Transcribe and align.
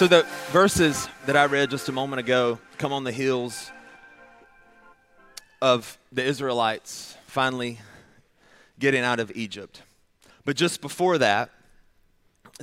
So 0.00 0.06
the 0.06 0.24
verses 0.50 1.10
that 1.26 1.36
I 1.36 1.44
read 1.44 1.68
just 1.68 1.90
a 1.90 1.92
moment 1.92 2.20
ago 2.20 2.58
come 2.78 2.90
on 2.90 3.04
the 3.04 3.12
heels 3.12 3.70
of 5.60 5.98
the 6.10 6.24
Israelites 6.24 7.18
finally 7.26 7.80
getting 8.78 9.02
out 9.04 9.20
of 9.20 9.30
Egypt. 9.34 9.82
But 10.46 10.56
just 10.56 10.80
before 10.80 11.18
that, 11.18 11.50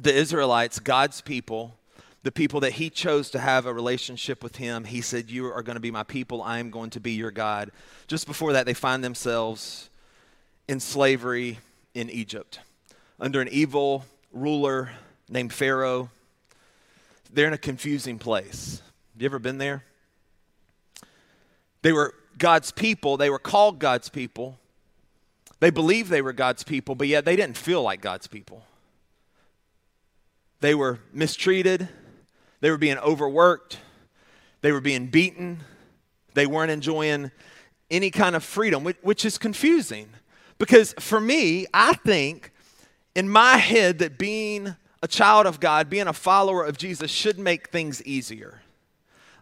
the 0.02 0.12
Israelites, 0.12 0.80
God's 0.80 1.22
people, 1.22 1.76
the 2.24 2.32
people 2.32 2.60
that 2.62 2.72
he 2.72 2.90
chose 2.90 3.30
to 3.30 3.40
have 3.40 3.68
a 3.68 3.72
relationship 3.72 4.42
with 4.42 4.56
him, 4.56 4.86
he 4.86 5.02
said, 5.02 5.30
You 5.30 5.46
are 5.46 5.62
going 5.62 5.76
to 5.76 5.80
be 5.80 5.92
my 5.92 6.02
people. 6.02 6.42
I 6.42 6.58
am 6.58 6.72
going 6.72 6.90
to 6.90 7.00
be 7.00 7.12
your 7.12 7.30
God. 7.30 7.70
Just 8.08 8.26
before 8.26 8.54
that, 8.54 8.66
they 8.66 8.74
find 8.74 9.04
themselves 9.04 9.92
in 10.68 10.80
slavery 10.80 11.60
in 11.94 12.10
Egypt 12.10 12.62
under 13.20 13.42
an 13.42 13.48
evil 13.52 14.06
ruler 14.34 14.90
named 15.30 15.54
Pharaoh 15.54 16.10
they're 17.32 17.48
in 17.48 17.54
a 17.54 17.58
confusing 17.58 18.20
place. 18.20 18.82
Have 19.14 19.22
you 19.22 19.26
ever 19.26 19.40
been 19.40 19.58
there? 19.58 19.84
They 21.82 21.92
were 21.92 22.14
God's 22.38 22.72
people, 22.72 23.18
they 23.18 23.30
were 23.30 23.40
called 23.40 23.80
God's 23.80 24.10
people. 24.10 24.58
They 25.60 25.72
believed 25.72 26.10
they 26.10 26.22
were 26.22 26.34
God's 26.34 26.64
people, 26.64 26.94
but 26.94 27.08
yet 27.08 27.26
they 27.26 27.36
didn't 27.36 27.58
feel 27.58 27.82
like 27.82 28.00
God's 28.00 28.28
people. 28.28 28.64
They 30.60 30.76
were 30.76 31.00
mistreated, 31.12 31.90
they 32.62 32.70
were 32.70 32.78
being 32.78 32.98
overworked, 33.00 33.80
they 34.62 34.72
were 34.72 34.82
being 34.82 35.08
beaten, 35.08 35.62
they 36.34 36.46
weren't 36.46 36.72
enjoying 36.72 37.32
any 37.90 38.12
kind 38.12 38.36
of 38.36 38.44
freedom, 38.44 38.84
which 39.02 39.26
is 39.26 39.38
confusing. 39.38 40.10
Because 40.60 40.94
for 41.00 41.20
me, 41.20 41.66
I 41.74 41.94
think 41.94 42.52
in 43.16 43.30
my 43.30 43.58
head 43.58 44.00
that 44.00 44.18
being 44.18 44.76
a 45.02 45.08
child 45.08 45.46
of 45.46 45.60
God, 45.60 45.90
being 45.90 46.08
a 46.08 46.14
follower 46.14 46.66
of 46.66 46.78
Jesus 46.78 47.12
should 47.12 47.38
make 47.38 47.70
things 47.70 48.04
easier. 48.04 48.62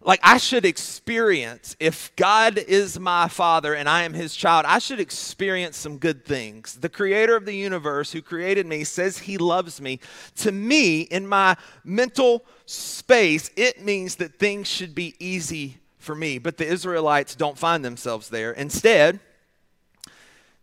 Like, 0.02 0.20
I 0.22 0.38
should 0.38 0.66
experience, 0.66 1.76
if 1.80 2.16
God 2.16 2.60
is 2.60 3.00
my 3.00 3.28
father 3.28 3.74
and 3.74 3.90
I 3.90 4.04
am 4.04 4.14
his 4.14 4.36
child, 4.36 4.66
I 4.68 4.78
should 4.78 5.00
experience 5.00 5.78
some 5.78 5.98
good 5.98 6.24
things. 6.24 6.76
The 6.76 6.90
creator 6.90 7.36
of 7.36 7.46
the 7.46 7.56
universe 7.56 8.12
who 8.12 8.22
created 8.22 8.68
me 8.68 8.84
says 8.84 9.18
he 9.18 9.40
loves 9.40 9.82
me. 9.82 10.00
To 10.38 10.52
me, 10.52 11.02
in 11.02 11.28
my 11.28 11.58
mental 11.84 12.46
space, 12.68 13.50
it 13.56 13.84
means 13.84 14.18
that 14.18 14.38
things 14.38 14.68
should 14.68 14.94
be 14.94 15.16
easy 15.18 15.78
for 15.98 16.14
me. 16.14 16.38
But 16.38 16.58
the 16.58 16.68
Israelites 16.68 17.34
don't 17.34 17.58
find 17.58 17.84
themselves 17.84 18.30
there. 18.30 18.52
Instead, 18.52 19.20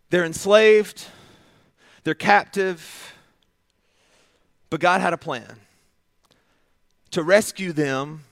they're 0.09 0.23
enslaved, 0.23 1.05
they're 2.05 2.13
captive, 2.13 3.12
but 4.73 4.79
God 4.79 5.01
had 5.01 5.13
a 5.13 5.17
plan 5.17 5.59
to 7.11 7.21
rescue 7.21 7.73
them 7.73 8.23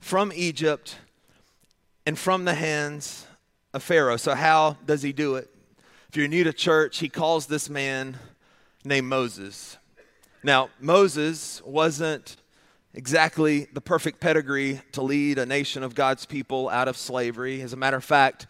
from 0.00 0.32
Egypt 0.34 0.96
and 2.06 2.18
from 2.18 2.46
the 2.46 2.54
hands 2.54 3.26
of 3.74 3.82
Pharaoh. 3.82 4.16
So, 4.16 4.34
how 4.34 4.78
does 4.86 5.02
he 5.02 5.12
do 5.12 5.34
it? 5.34 5.54
If 6.08 6.16
you're 6.16 6.28
new 6.28 6.44
to 6.44 6.52
church, 6.54 7.00
he 7.00 7.10
calls 7.10 7.44
this 7.44 7.68
man 7.68 8.16
named 8.86 9.06
Moses. 9.06 9.76
Now, 10.42 10.70
Moses 10.80 11.60
wasn't 11.62 12.36
exactly 12.94 13.66
the 13.74 13.82
perfect 13.82 14.18
pedigree 14.18 14.80
to 14.92 15.02
lead 15.02 15.36
a 15.36 15.44
nation 15.44 15.82
of 15.82 15.94
God's 15.94 16.24
people 16.24 16.70
out 16.70 16.88
of 16.88 16.96
slavery. 16.96 17.60
As 17.60 17.74
a 17.74 17.76
matter 17.76 17.98
of 17.98 18.04
fact, 18.04 18.46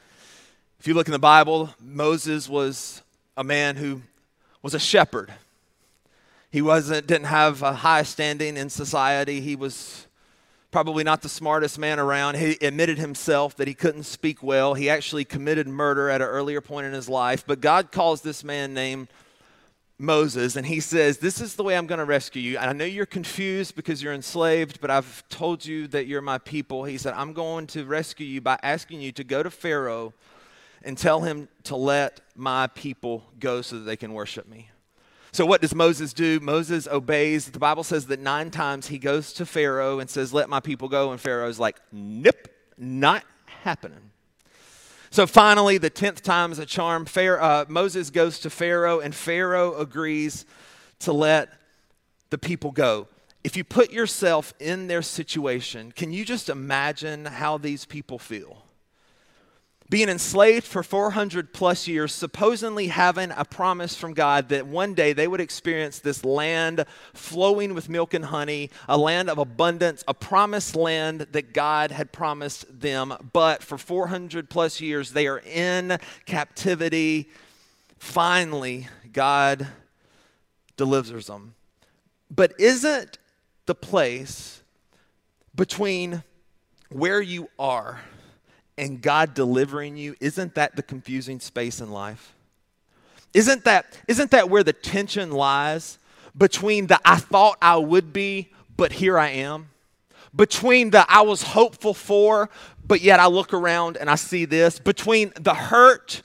if 0.79 0.87
you 0.87 0.95
look 0.95 1.09
in 1.09 1.13
the 1.13 1.19
Bible, 1.19 1.75
Moses 1.81 2.49
was 2.49 3.03
a 3.37 3.43
man 3.43 3.75
who 3.75 4.03
was 4.63 4.75
a 4.75 4.79
shepherd. 4.79 5.33
He 6.53 6.61
wasn't, 6.61 7.07
didn't 7.07 7.29
have 7.29 7.63
a 7.63 7.73
high 7.73 8.03
standing 8.03 8.59
in 8.59 8.69
society. 8.69 9.41
He 9.41 9.57
was 9.57 10.07
probably 10.71 11.03
not 11.03 11.23
the 11.23 11.29
smartest 11.31 11.79
man 11.79 11.99
around. 11.99 12.37
He 12.37 12.59
admitted 12.61 12.99
himself 12.99 13.57
that 13.57 13.67
he 13.67 13.73
couldn't 13.73 14.03
speak 14.03 14.43
well. 14.43 14.75
He 14.75 14.91
actually 14.91 15.25
committed 15.25 15.67
murder 15.67 16.11
at 16.11 16.21
an 16.21 16.29
earlier 16.29 16.61
point 16.61 16.87
in 16.87 16.93
his 16.93 17.09
life. 17.09 17.43
But 17.47 17.63
God 17.63 17.91
calls 17.91 18.21
this 18.21 18.45
man 18.45 18.75
named 18.75 19.09
Moses 19.99 20.55
and 20.55 20.67
he 20.67 20.81
says, 20.81 21.19
This 21.19 21.41
is 21.41 21.57
the 21.57 21.63
way 21.63 21.75
I'm 21.75 21.87
going 21.87 22.01
to 22.01 22.05
rescue 22.05 22.43
you. 22.43 22.59
And 22.59 22.69
I 22.69 22.75
know 22.75 22.85
you're 22.85 23.07
confused 23.07 23.75
because 23.75 24.03
you're 24.03 24.13
enslaved, 24.13 24.79
but 24.79 24.91
I've 24.91 25.27
told 25.31 25.65
you 25.65 25.89
that 25.89 26.07
you're 26.07 26.21
my 26.21 26.37
people. 26.37 26.85
He 26.85 26.99
said, 26.99 27.15
I'm 27.15 27.33
going 27.33 27.67
to 27.69 27.87
rescue 27.87 28.27
you 28.27 28.43
by 28.43 28.59
asking 28.63 29.01
you 29.01 29.11
to 29.13 29.25
go 29.25 29.43
to 29.43 29.51
Pharaoh 29.51 30.13
and 30.83 30.99
tell 30.99 31.23
him 31.23 31.49
to 31.65 31.77
let 31.77 32.21
my 32.37 32.67
people 32.67 33.25
go 33.41 33.63
so 33.63 33.79
that 33.79 33.85
they 33.85 33.97
can 33.97 34.13
worship 34.13 34.47
me. 34.47 34.69
So, 35.33 35.47
what 35.47 35.63
does 35.63 35.75
Moses 35.75 36.13
do? 36.13 36.41
Moses 36.41 36.87
obeys. 36.87 37.47
The 37.47 37.59
Bible 37.59 37.85
says 37.85 38.07
that 38.09 38.21
nine 38.21 38.51
times 38.51 38.89
he 38.89 38.99
goes 38.99 39.33
to 39.35 39.47
Pharaoh 39.47 39.99
and 39.99 40.11
says, 40.11 40.35
Let 40.35 40.51
my 40.51 40.61
people 40.61 40.89
go. 40.89 41.11
And 41.11 41.21
Pharaoh's 41.21 41.59
like, 41.59 41.81
Nope, 41.91 42.49
not 42.77 43.25
happening. 43.47 44.11
So 45.11 45.27
finally, 45.27 45.79
the 45.79 45.91
tenth 45.91 46.23
time 46.23 46.53
is 46.53 46.59
a 46.59 46.67
charm. 46.67 47.07
Pharaoh, 47.07 47.43
uh, 47.43 47.65
Moses 47.69 48.11
goes 48.11 48.39
to 48.41 48.51
Pharaoh, 48.51 49.01
and 49.01 49.15
Pharaoh 49.15 49.75
agrees 49.77 50.45
to 51.01 51.13
let 51.13 51.51
the 52.31 52.39
people 52.39 52.71
go. 52.71 53.09
If 53.45 53.57
you 53.57 53.65
put 53.65 53.93
yourself 53.93 54.55
in 54.61 54.87
their 54.87 55.03
situation, 55.03 55.93
can 55.93 56.13
you 56.13 56.25
just 56.25 56.49
imagine 56.49 57.25
how 57.25 57.59
these 57.59 57.85
people 57.85 58.19
feel? 58.19 58.65
Being 59.93 60.09
enslaved 60.09 60.67
for 60.67 60.83
400 60.83 61.53
plus 61.53 61.87
years, 61.87 62.15
supposedly 62.15 62.87
having 62.87 63.31
a 63.33 63.45
promise 63.45 63.95
from 63.95 64.15
God 64.15 64.49
that 64.49 64.67
one 64.67 64.95
day 64.95 65.13
they 65.13 65.29
would 65.29 65.39
experience 65.39 65.99
this 65.99 66.25
land 66.25 66.87
flowing 67.13 67.75
with 67.75 67.91
milk 67.91 68.15
and 68.15 68.25
honey, 68.25 68.71
a 68.89 68.97
land 68.97 69.29
of 69.29 69.37
abundance, 69.37 70.03
a 70.09 70.15
promised 70.15 70.75
land 70.75 71.27
that 71.33 71.53
God 71.53 71.91
had 71.91 72.11
promised 72.11 72.81
them. 72.81 73.13
But 73.35 73.63
for 73.63 73.77
400 73.77 74.49
plus 74.49 74.81
years, 74.81 75.13
they 75.13 75.27
are 75.27 75.41
in 75.41 75.99
captivity. 76.25 77.29
Finally, 77.99 78.89
God 79.13 79.67
delivers 80.79 81.27
them. 81.27 81.55
But 82.31 82.55
isn't 82.59 83.19
the 83.67 83.75
place 83.75 84.63
between 85.55 86.23
where 86.89 87.21
you 87.21 87.51
are 87.59 88.01
and 88.79 89.01
God 89.01 89.35
delivering 89.35 89.97
you, 89.97 90.17
isn't 90.21 90.55
that 90.55 90.77
the 90.77 90.83
confusing 90.83 91.41
space 91.41 91.81
in 91.81 91.91
life? 91.91 92.35
Isn't 93.35 93.65
that, 93.65 93.99
isn't 94.09 94.31
that 94.31 94.51
where 94.51 94.63
the 94.63 94.73
tension 94.73 95.31
lies 95.31 95.99
between 96.37 96.87
the 96.87 97.01
I 97.05 97.17
thought 97.17 97.59
I 97.63 97.77
would 97.77 98.13
be, 98.13 98.53
but 98.77 98.93
here 98.93 99.19
I 99.19 99.29
am? 99.29 99.71
Between 100.35 100.91
the 100.91 101.05
I 101.09 101.23
was 101.23 101.43
hopeful 101.43 101.95
for, 101.95 102.49
but 102.87 103.01
yet 103.01 103.21
I 103.21 103.27
look 103.27 103.53
around 103.53 103.97
and 103.97 104.09
I 104.09 104.15
see 104.15 104.45
this? 104.45 104.79
Between 104.79 105.33
the 105.39 105.55
hurt 105.55 106.23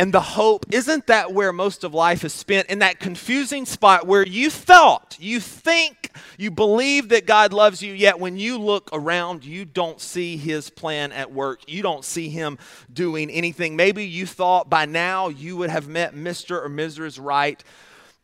and 0.00 0.14
the 0.14 0.20
hope, 0.20 0.64
isn't 0.72 1.08
that 1.08 1.34
where 1.34 1.52
most 1.52 1.84
of 1.84 1.92
life 1.92 2.24
is 2.24 2.32
spent? 2.32 2.70
In 2.70 2.78
that 2.78 3.00
confusing 3.00 3.66
spot 3.66 4.06
where 4.06 4.26
you 4.26 4.48
thought, 4.48 5.14
you 5.20 5.40
think, 5.40 6.10
you 6.38 6.50
believe 6.50 7.10
that 7.10 7.26
God 7.26 7.52
loves 7.52 7.82
you, 7.82 7.92
yet 7.92 8.18
when 8.18 8.38
you 8.38 8.56
look 8.56 8.88
around, 8.94 9.44
you 9.44 9.66
don't 9.66 10.00
see 10.00 10.38
His 10.38 10.70
plan 10.70 11.12
at 11.12 11.30
work. 11.30 11.70
You 11.70 11.82
don't 11.82 12.02
see 12.02 12.30
Him 12.30 12.56
doing 12.90 13.28
anything. 13.28 13.76
Maybe 13.76 14.06
you 14.06 14.24
thought 14.24 14.70
by 14.70 14.86
now 14.86 15.28
you 15.28 15.58
would 15.58 15.68
have 15.68 15.86
met 15.86 16.14
Mr. 16.14 16.52
or 16.64 16.70
Mrs. 16.70 17.22
Right 17.22 17.62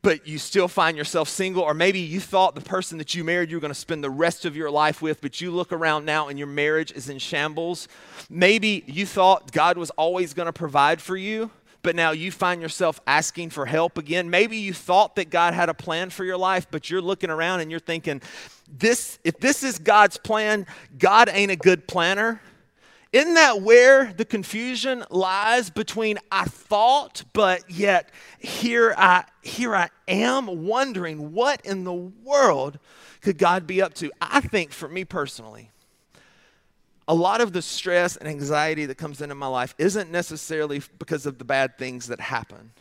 but 0.06 0.24
you 0.24 0.38
still 0.38 0.68
find 0.68 0.96
yourself 0.96 1.28
single, 1.28 1.64
or 1.64 1.74
maybe 1.74 1.98
you 1.98 2.20
thought 2.20 2.54
the 2.54 2.60
person 2.60 2.96
that 2.98 3.16
you 3.16 3.24
married 3.24 3.50
you 3.50 3.56
were 3.56 3.60
going 3.60 3.72
to 3.72 3.74
spend 3.74 4.04
the 4.04 4.08
rest 4.08 4.44
of 4.44 4.54
your 4.54 4.70
life 4.70 5.02
with, 5.02 5.20
but 5.20 5.40
you 5.40 5.50
look 5.50 5.72
around 5.72 6.04
now 6.04 6.28
and 6.28 6.38
your 6.38 6.46
marriage 6.46 6.92
is 6.92 7.08
in 7.08 7.18
shambles. 7.18 7.88
Maybe 8.30 8.84
you 8.86 9.04
thought 9.04 9.50
God 9.50 9.76
was 9.76 9.90
always 9.90 10.32
going 10.32 10.46
to 10.46 10.52
provide 10.52 11.02
for 11.02 11.16
you, 11.16 11.50
but 11.86 11.94
now 11.94 12.10
you 12.10 12.32
find 12.32 12.60
yourself 12.60 12.98
asking 13.06 13.48
for 13.48 13.64
help 13.64 13.96
again. 13.96 14.28
Maybe 14.28 14.56
you 14.56 14.74
thought 14.74 15.14
that 15.14 15.30
God 15.30 15.54
had 15.54 15.68
a 15.68 15.74
plan 15.74 16.10
for 16.10 16.24
your 16.24 16.36
life, 16.36 16.66
but 16.68 16.90
you're 16.90 17.00
looking 17.00 17.30
around 17.30 17.60
and 17.60 17.70
you're 17.70 17.78
thinking, 17.78 18.22
this, 18.68 19.20
if 19.22 19.38
this 19.38 19.62
is 19.62 19.78
God's 19.78 20.16
plan, 20.16 20.66
God 20.98 21.28
ain't 21.32 21.52
a 21.52 21.56
good 21.56 21.86
planner. 21.86 22.40
Isn't 23.12 23.34
that 23.34 23.62
where 23.62 24.12
the 24.12 24.24
confusion 24.24 25.04
lies 25.10 25.70
between 25.70 26.18
I 26.32 26.46
thought, 26.46 27.22
but 27.32 27.70
yet 27.70 28.10
here 28.40 28.92
I, 28.98 29.22
here 29.42 29.76
I 29.76 29.90
am 30.08 30.66
wondering 30.66 31.34
what 31.34 31.64
in 31.64 31.84
the 31.84 31.94
world 31.94 32.80
could 33.20 33.38
God 33.38 33.64
be 33.64 33.80
up 33.80 33.94
to? 33.94 34.10
I 34.20 34.40
think 34.40 34.72
for 34.72 34.88
me 34.88 35.04
personally, 35.04 35.70
a 37.08 37.14
lot 37.14 37.40
of 37.40 37.52
the 37.52 37.62
stress 37.62 38.16
and 38.16 38.28
anxiety 38.28 38.86
that 38.86 38.96
comes 38.96 39.20
into 39.20 39.34
my 39.34 39.46
life 39.46 39.74
isn't 39.78 40.10
necessarily 40.10 40.82
because 40.98 41.26
of 41.26 41.38
the 41.38 41.44
bad 41.44 41.78
things 41.78 42.08
that 42.08 42.20
happen, 42.20 42.72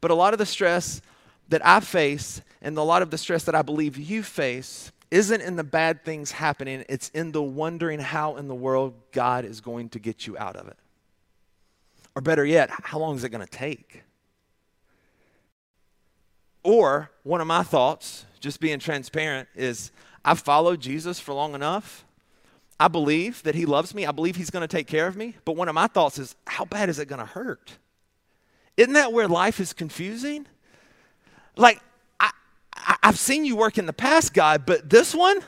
but 0.00 0.10
a 0.10 0.14
lot 0.14 0.32
of 0.32 0.38
the 0.38 0.46
stress 0.46 1.02
that 1.48 1.64
I 1.64 1.80
face 1.80 2.40
and 2.62 2.76
a 2.78 2.82
lot 2.82 3.02
of 3.02 3.10
the 3.10 3.18
stress 3.18 3.44
that 3.44 3.54
I 3.54 3.62
believe 3.62 3.96
you 3.96 4.22
face 4.22 4.90
isn't 5.10 5.40
in 5.40 5.56
the 5.56 5.64
bad 5.64 6.04
things 6.04 6.32
happening, 6.32 6.84
it's 6.88 7.10
in 7.10 7.32
the 7.32 7.42
wondering 7.42 8.00
how 8.00 8.36
in 8.36 8.48
the 8.48 8.54
world 8.54 8.94
God 9.12 9.44
is 9.44 9.60
going 9.60 9.90
to 9.90 9.98
get 9.98 10.26
you 10.26 10.36
out 10.38 10.56
of 10.56 10.66
it. 10.66 10.76
Or 12.16 12.22
better 12.22 12.44
yet, 12.44 12.70
how 12.70 12.98
long 12.98 13.14
is 13.16 13.24
it 13.24 13.28
going 13.28 13.44
to 13.44 13.50
take? 13.50 14.02
Or 16.62 17.10
one 17.22 17.40
of 17.40 17.46
my 17.46 17.62
thoughts, 17.62 18.24
just 18.40 18.58
being 18.58 18.78
transparent, 18.78 19.48
is 19.54 19.92
I've 20.24 20.40
followed 20.40 20.80
Jesus 20.80 21.20
for 21.20 21.34
long 21.34 21.54
enough. 21.54 22.05
I 22.78 22.88
believe 22.88 23.42
that 23.44 23.54
he 23.54 23.64
loves 23.64 23.94
me. 23.94 24.04
I 24.04 24.12
believe 24.12 24.36
he's 24.36 24.50
going 24.50 24.66
to 24.66 24.68
take 24.68 24.86
care 24.86 25.06
of 25.06 25.16
me. 25.16 25.34
But 25.44 25.56
one 25.56 25.68
of 25.68 25.74
my 25.74 25.86
thoughts 25.86 26.18
is, 26.18 26.36
how 26.46 26.66
bad 26.66 26.88
is 26.88 26.98
it 26.98 27.06
going 27.06 27.20
to 27.20 27.26
hurt? 27.26 27.72
Isn't 28.76 28.92
that 28.92 29.12
where 29.12 29.28
life 29.28 29.60
is 29.60 29.72
confusing? 29.72 30.46
Like, 31.56 31.80
I, 32.20 32.30
I, 32.74 32.96
have 33.02 33.18
seen 33.18 33.46
you 33.46 33.56
work 33.56 33.78
in 33.78 33.86
the 33.86 33.94
past, 33.94 34.34
God, 34.34 34.66
but 34.66 34.90
this 34.90 35.14
one, 35.14 35.40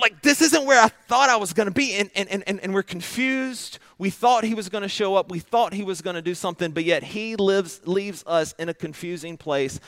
like, 0.00 0.22
this 0.22 0.40
isn't 0.40 0.64
where 0.64 0.82
I 0.82 0.88
thought 0.88 1.28
I 1.28 1.36
was 1.36 1.52
going 1.52 1.66
to 1.66 1.74
be. 1.74 1.92
And, 1.92 2.10
and, 2.14 2.42
and, 2.46 2.60
and 2.60 2.72
we're 2.72 2.82
confused. 2.82 3.78
We 3.98 4.08
thought 4.08 4.44
he 4.44 4.54
was 4.54 4.70
going 4.70 4.82
to 4.82 4.88
show 4.88 5.14
up. 5.14 5.30
We 5.30 5.40
thought 5.40 5.74
he 5.74 5.84
was 5.84 6.00
going 6.00 6.16
to 6.16 6.22
do 6.22 6.34
something, 6.34 6.70
but 6.70 6.84
yet 6.84 7.02
he 7.02 7.36
lives, 7.36 7.82
leaves 7.84 8.24
us 8.26 8.54
in 8.58 8.70
a 8.70 8.74
confusing 8.74 9.36
place, 9.36 9.78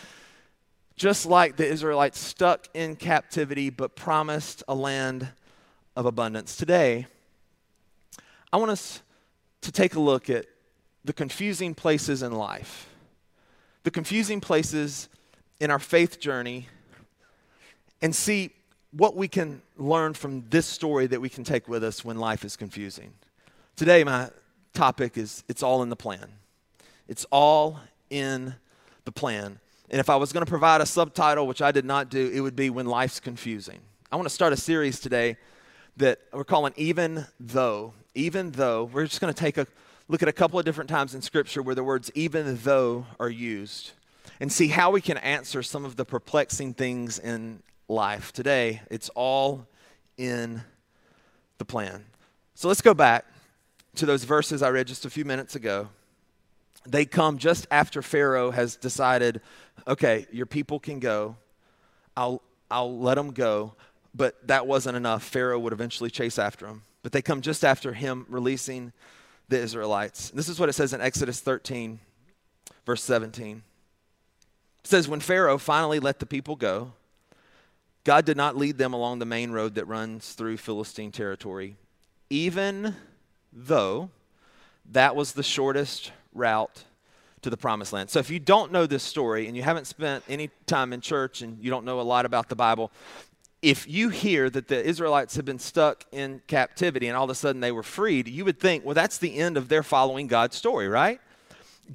just 0.96 1.24
like 1.24 1.56
the 1.56 1.66
Israelites 1.66 2.18
stuck 2.18 2.68
in 2.74 2.96
captivity 2.96 3.70
but 3.70 3.96
promised 3.96 4.62
a 4.68 4.74
land 4.74 5.28
of 5.96 6.06
abundance. 6.06 6.56
Today, 6.56 7.06
I 8.52 8.56
want 8.56 8.70
us 8.70 9.02
to 9.62 9.72
take 9.72 9.94
a 9.94 10.00
look 10.00 10.28
at 10.30 10.46
the 11.04 11.12
confusing 11.12 11.74
places 11.74 12.22
in 12.22 12.32
life 12.32 12.88
the 13.84 13.90
confusing 13.90 14.40
places 14.40 15.08
in 15.60 15.70
our 15.70 15.78
faith 15.78 16.18
journey 16.18 16.66
and 18.02 18.14
see 18.14 18.50
what 18.90 19.14
we 19.14 19.28
can 19.28 19.62
learn 19.76 20.14
from 20.14 20.44
this 20.50 20.66
story 20.66 21.06
that 21.06 21.20
we 21.20 21.28
can 21.28 21.44
take 21.44 21.68
with 21.68 21.84
us 21.84 22.04
when 22.04 22.18
life 22.18 22.44
is 22.44 22.56
confusing. 22.56 23.12
Today, 23.76 24.02
my 24.02 24.30
topic 24.72 25.16
is 25.16 25.44
It's 25.48 25.62
All 25.62 25.82
in 25.82 25.90
the 25.90 25.96
Plan. 25.96 26.32
It's 27.08 27.26
all 27.30 27.80
in 28.08 28.54
the 29.04 29.12
plan. 29.12 29.58
And 29.90 30.00
if 30.00 30.08
I 30.08 30.16
was 30.16 30.32
going 30.32 30.44
to 30.44 30.50
provide 30.50 30.80
a 30.80 30.86
subtitle, 30.86 31.46
which 31.46 31.60
I 31.60 31.70
did 31.70 31.84
not 31.84 32.08
do, 32.08 32.30
it 32.32 32.40
would 32.40 32.56
be 32.56 32.70
When 32.70 32.86
Life's 32.86 33.20
Confusing. 33.20 33.80
I 34.10 34.16
want 34.16 34.26
to 34.26 34.34
start 34.34 34.52
a 34.52 34.56
series 34.56 34.98
today 34.98 35.36
that 35.96 36.20
we're 36.32 36.44
calling 36.44 36.72
Even 36.76 37.26
Though. 37.38 37.94
Even 38.14 38.50
Though. 38.52 38.84
We're 38.84 39.06
just 39.06 39.20
going 39.20 39.32
to 39.32 39.38
take 39.38 39.58
a 39.58 39.66
look 40.08 40.22
at 40.22 40.28
a 40.28 40.32
couple 40.32 40.58
of 40.58 40.64
different 40.64 40.90
times 40.90 41.14
in 41.14 41.22
Scripture 41.22 41.62
where 41.62 41.74
the 41.74 41.84
words 41.84 42.10
even 42.14 42.58
though 42.62 43.06
are 43.18 43.30
used 43.30 43.92
and 44.40 44.52
see 44.52 44.68
how 44.68 44.90
we 44.90 45.00
can 45.00 45.16
answer 45.18 45.62
some 45.62 45.84
of 45.84 45.96
the 45.96 46.04
perplexing 46.04 46.74
things 46.74 47.18
in 47.18 47.62
life. 47.88 48.32
Today, 48.32 48.82
it's 48.90 49.08
all 49.10 49.66
in 50.16 50.62
the 51.58 51.64
plan. 51.64 52.04
So 52.54 52.68
let's 52.68 52.80
go 52.82 52.94
back 52.94 53.24
to 53.96 54.06
those 54.06 54.24
verses 54.24 54.62
I 54.62 54.70
read 54.70 54.86
just 54.86 55.04
a 55.04 55.10
few 55.10 55.24
minutes 55.24 55.54
ago. 55.54 55.88
They 56.86 57.06
come 57.06 57.38
just 57.38 57.66
after 57.70 58.02
Pharaoh 58.02 58.50
has 58.50 58.76
decided, 58.76 59.40
okay, 59.86 60.26
your 60.30 60.46
people 60.46 60.78
can 60.78 61.00
go. 61.00 61.36
I'll, 62.16 62.42
I'll 62.70 62.98
let 62.98 63.14
them 63.14 63.32
go. 63.32 63.74
But 64.14 64.46
that 64.46 64.66
wasn't 64.66 64.96
enough. 64.96 65.24
Pharaoh 65.24 65.58
would 65.58 65.72
eventually 65.72 66.10
chase 66.10 66.38
after 66.38 66.66
them. 66.66 66.82
But 67.02 67.12
they 67.12 67.22
come 67.22 67.40
just 67.40 67.64
after 67.64 67.92
him 67.92 68.26
releasing 68.28 68.92
the 69.48 69.58
Israelites. 69.58 70.30
This 70.30 70.48
is 70.48 70.58
what 70.58 70.68
it 70.68 70.74
says 70.74 70.92
in 70.92 71.00
Exodus 71.00 71.40
13, 71.40 71.98
verse 72.86 73.02
17. 73.02 73.62
It 74.82 74.86
says, 74.86 75.08
When 75.08 75.20
Pharaoh 75.20 75.58
finally 75.58 75.98
let 75.98 76.18
the 76.18 76.26
people 76.26 76.56
go, 76.56 76.92
God 78.04 78.24
did 78.24 78.36
not 78.36 78.56
lead 78.56 78.78
them 78.78 78.92
along 78.92 79.18
the 79.18 79.26
main 79.26 79.50
road 79.50 79.74
that 79.74 79.86
runs 79.86 80.32
through 80.32 80.58
Philistine 80.58 81.10
territory, 81.10 81.76
even 82.30 82.94
though 83.52 84.10
that 84.92 85.16
was 85.16 85.32
the 85.32 85.42
shortest 85.42 86.12
route 86.34 86.84
to 87.42 87.50
the 87.50 87.56
promised 87.56 87.92
land. 87.92 88.10
So 88.10 88.18
if 88.18 88.30
you 88.30 88.38
don't 88.38 88.72
know 88.72 88.86
this 88.86 89.02
story 89.02 89.46
and 89.46 89.56
you 89.56 89.62
haven't 89.62 89.86
spent 89.86 90.24
any 90.28 90.50
time 90.66 90.92
in 90.92 91.00
church 91.00 91.42
and 91.42 91.62
you 91.62 91.70
don't 91.70 91.84
know 91.84 92.00
a 92.00 92.02
lot 92.02 92.26
about 92.26 92.48
the 92.48 92.56
Bible, 92.56 92.90
if 93.64 93.88
you 93.88 94.10
hear 94.10 94.50
that 94.50 94.68
the 94.68 94.84
Israelites 94.84 95.36
have 95.36 95.46
been 95.46 95.58
stuck 95.58 96.04
in 96.12 96.42
captivity 96.46 97.08
and 97.08 97.16
all 97.16 97.24
of 97.24 97.30
a 97.30 97.34
sudden 97.34 97.62
they 97.62 97.72
were 97.72 97.82
freed, 97.82 98.28
you 98.28 98.44
would 98.44 98.60
think, 98.60 98.84
well, 98.84 98.94
that's 98.94 99.16
the 99.16 99.38
end 99.38 99.56
of 99.56 99.68
their 99.68 99.82
following 99.82 100.26
God's 100.26 100.54
story, 100.54 100.86
right? 100.86 101.18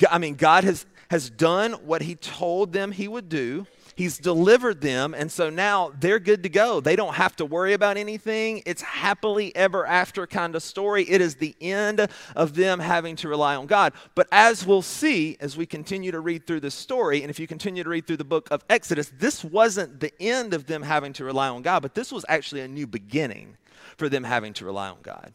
I 0.10 0.18
mean, 0.18 0.34
God 0.34 0.64
has, 0.64 0.88
has 1.12 1.30
done 1.30 1.74
what 1.74 2.02
he 2.02 2.16
told 2.16 2.74
them 2.74 2.92
he 2.92 3.08
would 3.08 3.30
do. 3.30 3.68
He's 4.00 4.18
delivered 4.18 4.80
them, 4.80 5.14
and 5.14 5.30
so 5.30 5.50
now 5.50 5.92
they're 6.00 6.20
good 6.20 6.44
to 6.44 6.48
go. 6.48 6.80
They 6.80 6.96
don't 6.96 7.16
have 7.16 7.36
to 7.36 7.46
worry 7.46 7.74
about 7.74 7.98
anything. 7.98 8.64
It's 8.66 8.82
happily 8.82 9.54
ever 9.58 9.86
after 9.86 10.26
kind 10.26 10.56
of 10.56 10.64
story. 10.64 11.04
It 11.04 11.20
is 11.20 11.36
the 11.36 11.54
end 11.60 12.08
of 12.34 12.56
them 12.56 12.80
having 12.80 13.18
to 13.18 13.28
rely 13.28 13.58
on 13.58 13.66
God. 13.66 13.92
But 14.16 14.30
as 14.32 14.66
we'll 14.66 14.84
see 14.84 15.36
as 15.42 15.58
we 15.58 15.66
continue 15.66 16.14
to 16.14 16.22
read 16.22 16.48
through 16.48 16.62
this 16.62 16.76
story, 16.76 17.24
and 17.24 17.30
if 17.30 17.42
you 17.42 17.46
continue 17.46 17.84
to 17.84 17.90
read 17.90 18.08
through 18.08 18.16
the 18.16 18.24
book 18.24 18.48
of 18.52 18.64
Exodus, 18.70 19.12
this 19.20 19.44
wasn't 19.44 20.00
the 20.00 20.14
end 20.22 20.54
of 20.54 20.66
them 20.66 20.82
having 20.82 21.12
to 21.12 21.26
rely 21.26 21.50
on 21.50 21.62
God, 21.62 21.82
but 21.82 21.94
this 21.94 22.10
was 22.10 22.24
actually 22.30 22.62
a 22.62 22.70
new 22.70 22.88
beginning 22.88 23.58
for 23.98 24.08
them 24.08 24.24
having 24.24 24.54
to 24.54 24.66
rely 24.66 24.88
on 24.88 25.00
God. 25.04 25.34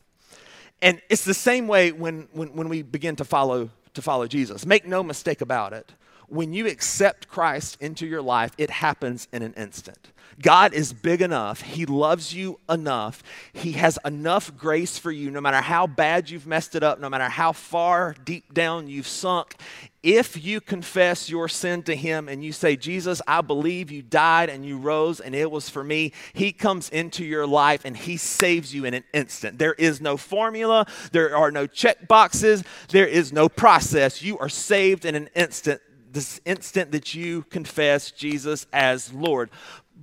And 0.81 1.03
it's 1.11 1.27
the 1.27 1.35
same 1.35 1.69
way 1.69 1.93
when, 1.93 2.29
when, 2.33 2.57
when 2.57 2.71
we 2.71 2.81
begin 2.81 3.17
to 3.17 3.27
follow 3.27 3.69
to 3.93 4.01
follow 4.01 4.27
Jesus. 4.27 4.65
Make 4.65 4.87
no 4.87 5.03
mistake 5.03 5.43
about 5.43 5.75
it 5.75 5.93
when 6.29 6.53
you 6.53 6.67
accept 6.67 7.29
Christ 7.29 7.77
into 7.81 8.07
your 8.07 8.23
life, 8.23 8.53
it 8.59 8.71
happens 8.71 9.29
in 9.33 9.43
an 9.43 9.55
instant. 9.55 10.11
God 10.41 10.75
is 10.75 10.93
big 10.93 11.23
enough. 11.23 11.61
He 11.61 11.87
loves 11.87 12.35
you 12.35 12.59
enough. 12.69 13.23
He 13.53 13.73
has 13.73 13.99
enough 14.05 14.57
grace 14.57 14.99
for 14.99 15.13
you, 15.13 15.31
no 15.31 15.41
matter 15.41 15.61
how 15.61 15.87
bad 15.87 16.31
you've 16.31 16.47
messed 16.47 16.75
it 16.75 16.83
up, 16.83 17.01
no 17.01 17.09
matter 17.09 17.29
how 17.29 17.53
far 17.53 18.15
deep 18.25 18.53
down 18.53 18.89
you've 18.89 19.07
sunk. 19.07 19.55
If 20.03 20.45
you 20.45 20.61
confess 20.61 21.31
your 21.31 21.49
sin 21.49 21.83
to 21.85 21.97
Him 21.97 22.29
and 22.29 22.45
you 22.45 22.53
say, 22.53 22.77
Jesus, 22.77 23.23
I 23.27 23.41
believe 23.41 23.91
you 23.91 24.03
died 24.03 24.51
and 24.51 24.67
you 24.67 24.77
rose 24.77 25.21
and 25.21 25.35
it 25.35 25.51
was 25.51 25.71
for 25.71 25.83
me, 25.83 26.13
He 26.33 26.53
comes 26.53 26.89
into 26.91 27.25
your 27.25 27.47
life 27.47 27.85
and 27.85 27.97
He 27.97 28.17
saves 28.17 28.75
you 28.75 28.85
in 28.85 28.95
an 28.95 29.05
instant. 29.15 29.59
There 29.59 29.75
is 29.75 30.01
no 30.01 30.17
formula, 30.17 30.87
there 31.13 31.37
are 31.37 31.51
no 31.51 31.67
check 31.67 32.09
boxes, 32.09 32.65
there 32.89 33.07
is 33.07 33.33
no 33.33 33.49
process. 33.49 34.23
You 34.23 34.39
are 34.39 34.49
saved 34.49 35.05
in 35.05 35.15
an 35.15 35.31
instant 35.35 35.81
this 36.15 36.41
instant 36.45 36.93
that 36.93 37.15
you 37.15 37.43
confess 37.51 38.11
Jesus 38.11 38.67
as 38.73 39.13
Lord, 39.13 39.51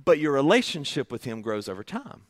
but 0.04 0.18
your 0.18 0.32
relationship 0.32 1.10
with 1.10 1.24
Him 1.24 1.42
grows 1.42 1.68
over 1.68 1.82
time. 1.82 2.22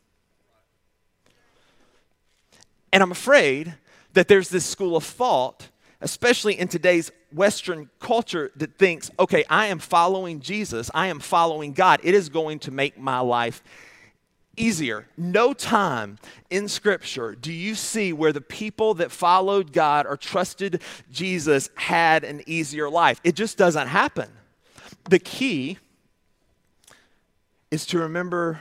And 2.93 3.03
I'm 3.03 3.13
afraid 3.13 3.75
that 4.13 4.29
there's 4.29 4.49
this 4.49 4.65
school 4.65 4.97
of 4.97 5.05
thought, 5.05 5.69
especially 6.01 6.59
in 6.59 6.69
today's 6.69 7.11
Western 7.33 7.91
culture, 7.99 8.53
that 8.57 8.79
thinks, 8.79 9.11
okay, 9.19 9.45
I 9.51 9.67
am 9.67 9.79
following 9.79 10.41
Jesus, 10.41 10.91
I 10.95 11.09
am 11.09 11.19
following 11.19 11.73
God, 11.73 12.01
it 12.03 12.15
is 12.15 12.29
going 12.29 12.61
to 12.61 12.71
make 12.71 12.99
my 12.99 13.21
life 13.21 13.63
easier. 14.57 15.07
No 15.17 15.53
time 15.53 16.19
in 16.51 16.69
Scripture 16.69 17.35
do 17.35 17.53
you 17.53 17.75
see 17.75 18.13
where 18.13 18.33
the 18.33 18.41
people 18.41 18.95
that 18.95 19.11
followed 19.11 19.73
God 19.73 20.07
or 20.07 20.17
trusted 20.17 20.83
Jesus 21.11 21.71
had 21.75 22.25
an 22.25 22.43
easier 22.47 22.89
life. 22.91 23.21
It 23.25 23.35
just 23.35 23.57
doesn't 23.57 23.89
happen. 23.89 24.31
The 25.09 25.19
key 25.19 25.79
is 27.71 27.87
to 27.87 27.99
remember 27.99 28.61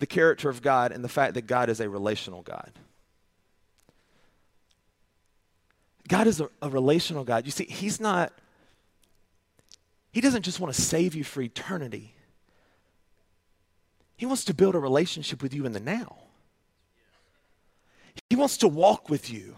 the 0.00 0.06
character 0.06 0.48
of 0.48 0.62
God 0.62 0.92
and 0.92 1.04
the 1.04 1.08
fact 1.08 1.34
that 1.34 1.46
God 1.46 1.68
is 1.68 1.80
a 1.80 1.88
relational 1.88 2.42
God. 2.42 2.72
God 6.08 6.26
is 6.26 6.40
a, 6.40 6.50
a 6.60 6.68
relational 6.68 7.22
God. 7.22 7.46
You 7.46 7.52
see, 7.52 7.66
He's 7.66 8.00
not, 8.00 8.32
He 10.10 10.20
doesn't 10.20 10.42
just 10.42 10.58
want 10.58 10.74
to 10.74 10.80
save 10.80 11.14
you 11.14 11.22
for 11.22 11.40
eternity. 11.40 12.14
He 14.20 14.26
wants 14.26 14.44
to 14.44 14.52
build 14.52 14.74
a 14.74 14.78
relationship 14.78 15.42
with 15.42 15.54
you 15.54 15.64
in 15.64 15.72
the 15.72 15.80
now. 15.80 16.18
He 18.28 18.36
wants 18.36 18.58
to 18.58 18.68
walk 18.68 19.08
with 19.08 19.30
you. 19.30 19.56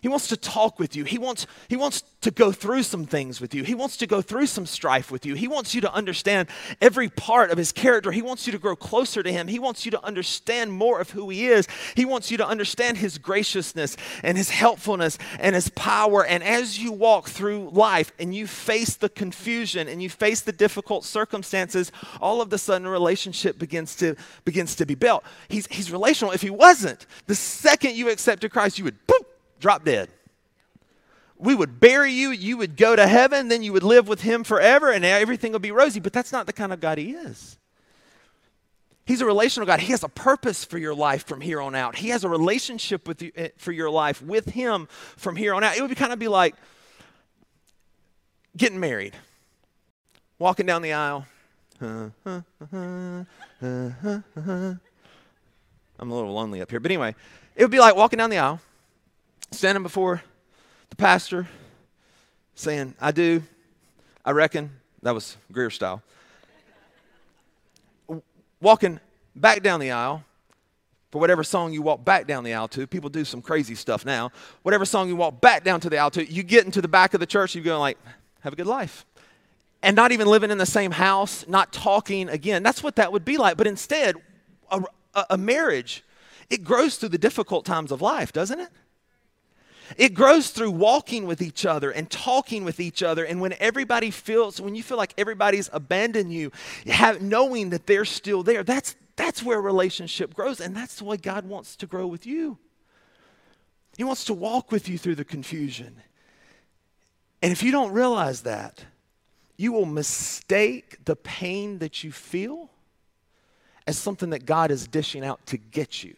He 0.00 0.08
wants 0.08 0.28
to 0.28 0.36
talk 0.36 0.78
with 0.78 0.94
you. 0.96 1.04
He 1.04 1.18
wants, 1.18 1.46
he 1.68 1.76
wants 1.76 2.02
to 2.20 2.30
go 2.30 2.50
through 2.50 2.82
some 2.82 3.04
things 3.04 3.40
with 3.40 3.54
you. 3.54 3.64
He 3.64 3.74
wants 3.74 3.96
to 3.98 4.06
go 4.06 4.20
through 4.20 4.46
some 4.46 4.66
strife 4.66 5.10
with 5.10 5.24
you. 5.24 5.34
He 5.34 5.48
wants 5.48 5.74
you 5.74 5.80
to 5.82 5.92
understand 5.92 6.48
every 6.80 7.08
part 7.08 7.50
of 7.50 7.58
his 7.58 7.72
character. 7.72 8.10
He 8.10 8.22
wants 8.22 8.46
you 8.46 8.52
to 8.52 8.58
grow 8.58 8.74
closer 8.74 9.22
to 9.22 9.32
him. 9.32 9.48
He 9.48 9.58
wants 9.58 9.84
you 9.84 9.90
to 9.92 10.04
understand 10.04 10.72
more 10.72 11.00
of 11.00 11.10
who 11.10 11.28
he 11.30 11.46
is. 11.46 11.68
He 11.94 12.04
wants 12.04 12.30
you 12.30 12.36
to 12.38 12.46
understand 12.46 12.98
his 12.98 13.18
graciousness 13.18 13.96
and 14.22 14.36
his 14.36 14.50
helpfulness 14.50 15.18
and 15.38 15.54
his 15.54 15.68
power. 15.70 16.24
And 16.24 16.42
as 16.42 16.78
you 16.78 16.92
walk 16.92 17.28
through 17.28 17.70
life 17.70 18.12
and 18.18 18.34
you 18.34 18.46
face 18.46 18.96
the 18.96 19.08
confusion 19.08 19.88
and 19.88 20.02
you 20.02 20.10
face 20.10 20.40
the 20.40 20.52
difficult 20.52 21.04
circumstances, 21.04 21.92
all 22.20 22.40
of 22.42 22.52
a 22.52 22.58
sudden 22.58 22.86
a 22.86 22.90
relationship 22.90 23.58
begins 23.58 23.94
to, 23.96 24.16
begins 24.44 24.74
to 24.76 24.86
be 24.86 24.94
built. 24.94 25.22
He's, 25.48 25.66
he's 25.68 25.92
relational. 25.92 26.32
If 26.32 26.42
he 26.42 26.50
wasn't, 26.50 27.06
the 27.26 27.34
second 27.34 27.94
you 27.94 28.10
accepted 28.10 28.50
Christ, 28.50 28.78
you 28.78 28.84
would 28.84 29.06
boom, 29.06 29.22
drop 29.60 29.84
dead. 29.84 30.10
We 31.36 31.54
would 31.54 31.78
bury 31.78 32.12
you, 32.12 32.30
you 32.30 32.56
would 32.56 32.76
go 32.76 32.96
to 32.96 33.06
heaven, 33.06 33.48
then 33.48 33.62
you 33.62 33.72
would 33.72 33.84
live 33.84 34.08
with 34.08 34.22
him 34.22 34.42
forever, 34.42 34.90
and 34.90 35.04
everything 35.04 35.52
would 35.52 35.62
be 35.62 35.70
rosy. 35.70 36.00
But 36.00 36.12
that's 36.12 36.32
not 36.32 36.46
the 36.46 36.52
kind 36.52 36.72
of 36.72 36.80
God 36.80 36.98
he 36.98 37.12
is. 37.12 37.58
He's 39.08 39.22
a 39.22 39.26
relational 39.26 39.66
God. 39.66 39.80
He 39.80 39.92
has 39.92 40.02
a 40.02 40.08
purpose 40.08 40.66
for 40.66 40.76
your 40.76 40.94
life 40.94 41.24
from 41.24 41.40
here 41.40 41.62
on 41.62 41.74
out. 41.74 41.96
He 41.96 42.10
has 42.10 42.24
a 42.24 42.28
relationship 42.28 43.08
with 43.08 43.22
you, 43.22 43.32
eh, 43.36 43.48
for 43.56 43.72
your 43.72 43.88
life 43.88 44.20
with 44.20 44.50
Him 44.50 44.86
from 45.16 45.34
here 45.34 45.54
on 45.54 45.64
out. 45.64 45.78
It 45.78 45.80
would 45.80 45.88
be 45.88 45.94
kind 45.94 46.12
of 46.12 46.18
be 46.18 46.28
like 46.28 46.54
getting 48.54 48.78
married, 48.78 49.14
walking 50.38 50.66
down 50.66 50.82
the 50.82 50.92
aisle. 50.92 51.24
I'm 51.80 52.04
a 55.98 56.14
little 56.14 56.34
lonely 56.34 56.60
up 56.60 56.70
here, 56.70 56.80
but 56.80 56.90
anyway, 56.90 57.14
it 57.56 57.62
would 57.62 57.70
be 57.70 57.80
like 57.80 57.96
walking 57.96 58.18
down 58.18 58.28
the 58.28 58.38
aisle 58.38 58.60
standing 59.50 59.82
before 59.82 60.22
the 60.90 60.96
pastor 60.96 61.48
saying, 62.54 62.94
I 63.00 63.12
do, 63.12 63.42
I 64.24 64.32
reckon, 64.32 64.70
that 65.02 65.14
was 65.14 65.36
Greer 65.52 65.70
style. 65.70 66.02
Walking 68.60 68.98
back 69.36 69.62
down 69.62 69.78
the 69.80 69.92
aisle 69.92 70.24
for 71.10 71.20
whatever 71.20 71.44
song 71.44 71.72
you 71.72 71.80
walk 71.80 72.04
back 72.04 72.26
down 72.26 72.44
the 72.44 72.52
aisle 72.52 72.68
to. 72.68 72.86
People 72.86 73.08
do 73.08 73.24
some 73.24 73.40
crazy 73.40 73.74
stuff 73.74 74.04
now. 74.04 74.30
Whatever 74.62 74.84
song 74.84 75.08
you 75.08 75.16
walk 75.16 75.40
back 75.40 75.64
down 75.64 75.80
to 75.80 75.88
the 75.88 75.98
aisle 75.98 76.10
to, 76.10 76.30
you 76.30 76.42
get 76.42 76.64
into 76.64 76.82
the 76.82 76.88
back 76.88 77.14
of 77.14 77.20
the 77.20 77.26
church, 77.26 77.54
you 77.54 77.62
go 77.62 77.78
like, 77.78 77.96
have 78.40 78.52
a 78.52 78.56
good 78.56 78.66
life. 78.66 79.06
And 79.82 79.94
not 79.94 80.10
even 80.10 80.26
living 80.26 80.50
in 80.50 80.58
the 80.58 80.66
same 80.66 80.90
house, 80.90 81.46
not 81.46 81.72
talking 81.72 82.28
again. 82.28 82.64
That's 82.64 82.82
what 82.82 82.96
that 82.96 83.12
would 83.12 83.24
be 83.24 83.36
like. 83.36 83.56
But 83.56 83.68
instead, 83.68 84.16
a, 84.70 84.82
a, 85.14 85.26
a 85.30 85.38
marriage, 85.38 86.02
it 86.50 86.64
grows 86.64 86.96
through 86.96 87.10
the 87.10 87.18
difficult 87.18 87.64
times 87.64 87.92
of 87.92 88.02
life, 88.02 88.32
doesn't 88.32 88.58
it? 88.58 88.68
It 89.96 90.14
grows 90.14 90.50
through 90.50 90.72
walking 90.72 91.26
with 91.26 91.40
each 91.40 91.64
other 91.64 91.90
and 91.90 92.10
talking 92.10 92.64
with 92.64 92.80
each 92.80 93.02
other. 93.02 93.24
And 93.24 93.40
when 93.40 93.54
everybody 93.58 94.10
feels, 94.10 94.60
when 94.60 94.74
you 94.74 94.82
feel 94.82 94.96
like 94.98 95.14
everybody's 95.16 95.70
abandoned 95.72 96.32
you, 96.32 96.52
have, 96.86 97.22
knowing 97.22 97.70
that 97.70 97.86
they're 97.86 98.04
still 98.04 98.42
there, 98.42 98.62
that's, 98.62 98.96
that's 99.16 99.42
where 99.42 99.60
relationship 99.60 100.34
grows. 100.34 100.60
And 100.60 100.76
that's 100.76 100.96
the 100.96 101.04
way 101.04 101.16
God 101.16 101.46
wants 101.46 101.76
to 101.76 101.86
grow 101.86 102.06
with 102.06 102.26
you. 102.26 102.58
He 103.96 104.04
wants 104.04 104.24
to 104.26 104.34
walk 104.34 104.70
with 104.70 104.88
you 104.88 104.98
through 104.98 105.16
the 105.16 105.24
confusion. 105.24 106.02
And 107.42 107.52
if 107.52 107.62
you 107.62 107.72
don't 107.72 107.92
realize 107.92 108.42
that, 108.42 108.84
you 109.56 109.72
will 109.72 109.86
mistake 109.86 111.04
the 111.04 111.16
pain 111.16 111.78
that 111.78 112.04
you 112.04 112.12
feel 112.12 112.70
as 113.86 113.98
something 113.98 114.30
that 114.30 114.44
God 114.44 114.70
is 114.70 114.86
dishing 114.86 115.24
out 115.24 115.44
to 115.46 115.56
get 115.56 116.04
you. 116.04 116.14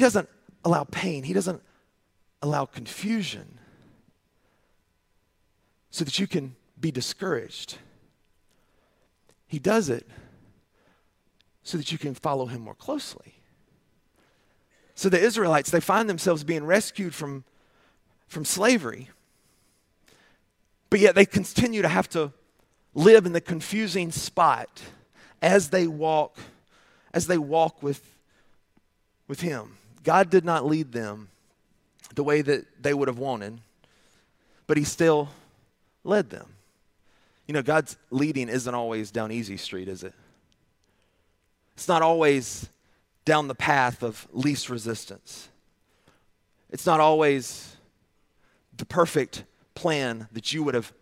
Doesn't 0.00 0.28
allow 0.64 0.84
pain, 0.84 1.22
He 1.24 1.32
doesn't 1.32 1.62
allow 2.42 2.64
confusion 2.64 3.58
so 5.90 6.04
that 6.04 6.18
you 6.18 6.26
can 6.26 6.54
be 6.80 6.90
discouraged. 6.90 7.78
He 9.46 9.58
does 9.58 9.88
it 9.88 10.06
so 11.62 11.76
that 11.76 11.92
you 11.92 11.98
can 11.98 12.14
follow 12.14 12.46
Him 12.46 12.62
more 12.62 12.74
closely. 12.74 13.34
So 14.94 15.08
the 15.08 15.18
Israelites, 15.18 15.70
they 15.70 15.80
find 15.80 16.08
themselves 16.08 16.44
being 16.44 16.64
rescued 16.64 17.14
from, 17.14 17.44
from 18.28 18.44
slavery, 18.44 19.08
but 20.90 21.00
yet 21.00 21.14
they 21.14 21.24
continue 21.24 21.82
to 21.82 21.88
have 21.88 22.08
to 22.10 22.32
live 22.94 23.24
in 23.24 23.32
the 23.32 23.40
confusing 23.40 24.10
spot 24.10 24.82
as 25.40 25.70
they 25.70 25.86
walk 25.86 26.36
as 27.12 27.26
they 27.26 27.38
walk 27.38 27.82
with 27.82 28.14
with 29.26 29.40
him 29.40 29.76
God 30.02 30.30
did 30.30 30.44
not 30.44 30.66
lead 30.66 30.92
them 30.92 31.28
the 32.14 32.24
way 32.24 32.42
that 32.42 32.82
they 32.82 32.94
would 32.94 33.08
have 33.08 33.18
wanted, 33.18 33.60
but 34.66 34.76
He 34.76 34.84
still 34.84 35.28
led 36.04 36.30
them. 36.30 36.46
You 37.46 37.54
know, 37.54 37.62
God's 37.62 37.96
leading 38.10 38.48
isn't 38.48 38.74
always 38.74 39.10
down 39.10 39.32
easy 39.32 39.56
street, 39.56 39.88
is 39.88 40.04
it? 40.04 40.14
It's 41.74 41.88
not 41.88 42.02
always 42.02 42.68
down 43.24 43.48
the 43.48 43.54
path 43.54 44.02
of 44.02 44.26
least 44.32 44.70
resistance. 44.70 45.48
It's 46.70 46.86
not 46.86 47.00
always 47.00 47.76
the 48.76 48.84
perfect 48.84 49.44
plan 49.74 50.28
that 50.32 50.52
you 50.52 50.62
would 50.62 50.74
have 50.74 50.92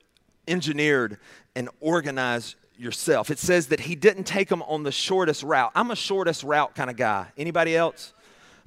engineered 0.46 1.18
and 1.54 1.68
organized 1.80 2.54
yourself. 2.78 3.30
It 3.30 3.38
says 3.38 3.66
that 3.68 3.80
he 3.80 3.94
didn't 3.94 4.24
take 4.24 4.48
them 4.48 4.62
on 4.62 4.84
the 4.84 4.92
shortest 4.92 5.42
route. 5.42 5.72
I'm 5.74 5.90
a 5.90 5.96
shortest 5.96 6.44
route 6.44 6.74
kind 6.74 6.88
of 6.88 6.96
guy. 6.96 7.26
Anybody 7.36 7.76
else? 7.76 8.12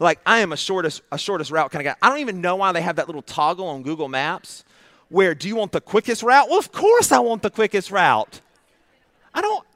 Like, 0.01 0.19
I 0.25 0.39
am 0.39 0.51
a 0.51 0.57
shortest, 0.57 1.01
a 1.11 1.17
shortest 1.17 1.51
route 1.51 1.71
kind 1.71 1.85
of 1.85 1.93
guy. 1.93 1.97
I 2.05 2.09
don't 2.09 2.19
even 2.19 2.41
know 2.41 2.55
why 2.57 2.71
they 2.71 2.81
have 2.81 2.97
that 2.97 3.07
little 3.07 3.21
toggle 3.21 3.67
on 3.67 3.83
Google 3.83 4.09
Maps 4.09 4.63
where 5.11 5.35
do 5.35 5.49
you 5.49 5.57
want 5.57 5.73
the 5.73 5.81
quickest 5.81 6.23
route? 6.23 6.47
Well, 6.49 6.57
of 6.57 6.71
course 6.71 7.11
I 7.11 7.19
want 7.19 7.41
the 7.41 7.49
quickest 7.49 7.91
route. 7.91 8.39
I 9.33 9.41
don't, 9.41 9.67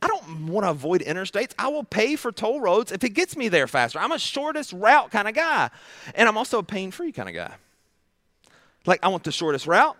I 0.00 0.08
don't 0.08 0.46
want 0.46 0.64
to 0.64 0.70
avoid 0.70 1.02
interstates. 1.02 1.52
I 1.58 1.68
will 1.68 1.84
pay 1.84 2.16
for 2.16 2.32
toll 2.32 2.60
roads 2.60 2.90
if 2.90 3.04
it 3.04 3.10
gets 3.10 3.36
me 3.36 3.48
there 3.48 3.66
faster. 3.66 3.98
I'm 3.98 4.12
a 4.12 4.18
shortest 4.18 4.72
route 4.72 5.10
kind 5.10 5.28
of 5.28 5.34
guy. 5.34 5.68
And 6.14 6.26
I'm 6.26 6.38
also 6.38 6.58
a 6.58 6.62
pain 6.62 6.90
free 6.90 7.12
kind 7.12 7.28
of 7.28 7.34
guy. 7.34 7.54
Like, 8.86 9.04
I 9.04 9.08
want 9.08 9.24
the 9.24 9.32
shortest 9.32 9.66
route. 9.66 9.96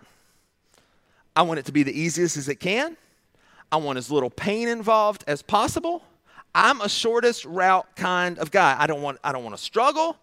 I 1.35 1.43
want 1.43 1.59
it 1.59 1.65
to 1.65 1.71
be 1.71 1.83
the 1.83 1.97
easiest 1.97 2.35
as 2.35 2.49
it 2.49 2.55
can. 2.55 2.97
I 3.71 3.77
want 3.77 3.99
as 3.99 4.09
little 4.09 4.31
pain 4.31 4.67
involved 4.69 5.23
as 5.27 5.43
possible. 5.43 6.03
I'm 6.57 6.81
a 6.81 6.89
shortest 6.89 7.45
route 7.45 7.85
kind 7.95 8.39
of 8.39 8.49
guy. 8.49 8.75
I 8.79 8.87
don't 8.87 9.03
want 9.03 9.19
I 9.23 9.31
don't 9.31 9.43
want 9.43 9.55
to 9.55 9.61
struggle. 9.61 10.17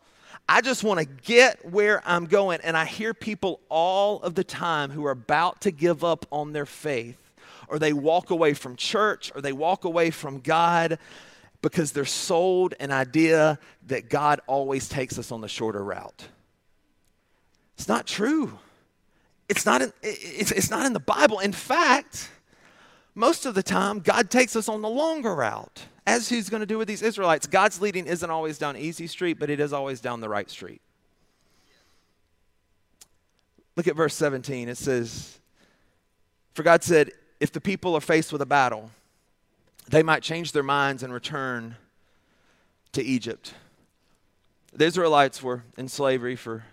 I 0.48 0.62
just 0.62 0.82
want 0.82 0.98
to 0.98 1.06
get 1.06 1.70
where 1.70 2.02
I'm 2.04 2.26
going. 2.26 2.58
And 2.64 2.76
I 2.76 2.86
hear 2.86 3.14
people 3.14 3.60
all 3.68 4.20
of 4.20 4.34
the 4.34 4.42
time 4.42 4.90
who 4.90 5.06
are 5.06 5.12
about 5.12 5.60
to 5.60 5.70
give 5.70 6.02
up 6.02 6.26
on 6.32 6.52
their 6.52 6.66
faith, 6.66 7.18
or 7.68 7.78
they 7.78 7.92
walk 7.92 8.30
away 8.30 8.52
from 8.52 8.74
church, 8.74 9.30
or 9.32 9.42
they 9.42 9.52
walk 9.52 9.84
away 9.84 10.10
from 10.10 10.40
God 10.40 10.98
because 11.62 11.92
they're 11.92 12.04
sold 12.04 12.74
an 12.80 12.90
idea 12.90 13.60
that 13.86 14.10
God 14.10 14.40
always 14.48 14.88
takes 14.88 15.20
us 15.20 15.30
on 15.30 15.40
the 15.40 15.48
shorter 15.48 15.84
route. 15.84 16.26
It's 17.76 17.86
not 17.86 18.08
true. 18.08 18.58
It's 19.48 19.64
not 19.64 19.82
in, 19.82 19.92
it's, 20.02 20.50
it's 20.50 20.70
not 20.70 20.84
in 20.84 20.94
the 20.94 21.00
Bible. 21.00 21.38
In 21.38 21.52
fact, 21.52 22.28
most 23.14 23.46
of 23.46 23.54
the 23.54 23.62
time, 23.62 24.00
God 24.00 24.30
takes 24.30 24.56
us 24.56 24.68
on 24.68 24.82
the 24.82 24.88
longer 24.88 25.32
route 25.32 25.84
as 26.06 26.28
he's 26.28 26.50
going 26.50 26.60
to 26.60 26.66
do 26.66 26.78
with 26.78 26.88
these 26.88 27.02
Israelites. 27.02 27.46
God's 27.46 27.80
leading 27.80 28.06
isn't 28.06 28.30
always 28.30 28.58
down 28.58 28.76
easy 28.76 29.06
street, 29.06 29.38
but 29.38 29.50
it 29.50 29.60
is 29.60 29.72
always 29.72 30.00
down 30.00 30.20
the 30.20 30.28
right 30.28 30.50
street. 30.50 30.80
Look 33.76 33.88
at 33.88 33.96
verse 33.96 34.14
17. 34.14 34.68
It 34.68 34.76
says, 34.76 35.38
For 36.52 36.62
God 36.62 36.82
said, 36.82 37.10
if 37.40 37.50
the 37.52 37.60
people 37.60 37.94
are 37.94 38.00
faced 38.00 38.32
with 38.32 38.42
a 38.42 38.46
battle, 38.46 38.90
they 39.88 40.02
might 40.02 40.22
change 40.22 40.52
their 40.52 40.62
minds 40.62 41.02
and 41.02 41.12
return 41.12 41.76
to 42.92 43.02
Egypt. 43.02 43.54
The 44.72 44.84
Israelites 44.84 45.42
were 45.42 45.64
in 45.76 45.88
slavery 45.88 46.36
for 46.36 46.64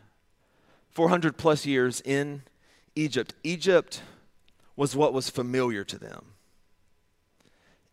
400 0.91 1.37
plus 1.37 1.65
years 1.65 2.01
in 2.01 2.43
Egypt. 2.95 3.33
Egypt 3.43 4.01
was 4.75 4.95
what 4.95 5.13
was 5.13 5.29
familiar 5.29 5.83
to 5.83 5.97
them. 5.97 6.25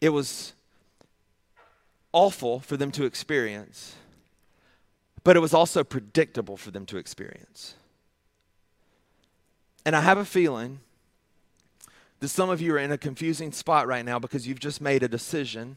It 0.01 0.11
was 0.11 0.53
awful 2.13 2.61
for 2.61 2.77
them 2.77 2.91
to 2.93 3.05
experience, 3.05 3.95
but 5.25 5.37
it 5.37 5.41
was 5.41 5.55
also 5.55 5.85
predictable 5.85 6.57
for 6.57 6.71
them 6.71 6.87
to 6.87 6.97
experience. 6.97 7.75
And 9.85 9.95
I 9.95 10.01
have 10.01 10.19
a 10.19 10.25
feeling 10.25 10.81
that 12.21 12.29
some 12.29 12.51
of 12.51 12.61
you 12.61 12.75
are 12.75 12.79
in 12.79 12.93
a 12.93 12.99
confusing 12.99 13.53
spot 13.53 13.87
right 13.87 14.05
now 14.05 14.19
because 14.19 14.47
you've 14.47 14.61
just 14.61 14.81
made 14.81 15.03
a 15.03 15.09
decision 15.09 15.77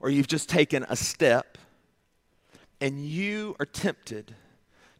or 0.00 0.10
you've 0.10 0.26
just 0.26 0.48
taken 0.48 0.84
a 0.88 0.96
step 0.96 1.58
and 2.80 3.04
you 3.04 3.54
are 3.60 3.66
tempted 3.66 4.34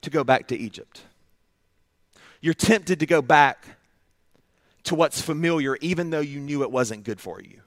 to 0.02 0.10
go 0.10 0.22
back 0.22 0.48
to 0.48 0.56
Egypt. 0.56 1.02
You're 2.40 2.54
tempted 2.54 3.00
to 3.00 3.06
go 3.06 3.22
back 3.22 3.66
to 4.84 4.94
what's 4.94 5.20
familiar, 5.20 5.76
even 5.76 6.10
though 6.10 6.20
you 6.20 6.40
knew 6.40 6.62
it 6.62 6.70
wasn't 6.70 7.04
good 7.04 7.20
for 7.20 7.40
you 7.40 7.63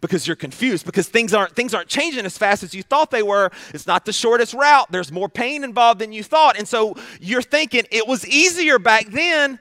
because 0.00 0.26
you're 0.26 0.36
confused 0.36 0.86
because 0.86 1.08
things 1.08 1.34
aren't 1.34 1.54
things 1.54 1.74
aren't 1.74 1.88
changing 1.88 2.24
as 2.24 2.38
fast 2.38 2.62
as 2.62 2.74
you 2.74 2.82
thought 2.82 3.10
they 3.10 3.22
were. 3.22 3.50
It's 3.74 3.86
not 3.86 4.04
the 4.04 4.12
shortest 4.12 4.54
route. 4.54 4.90
There's 4.90 5.12
more 5.12 5.28
pain 5.28 5.62
involved 5.64 6.00
than 6.00 6.12
you 6.12 6.22
thought. 6.22 6.58
And 6.58 6.66
so 6.66 6.96
you're 7.20 7.42
thinking 7.42 7.84
it 7.90 8.06
was 8.06 8.26
easier 8.26 8.78
back 8.78 9.06
then. 9.08 9.58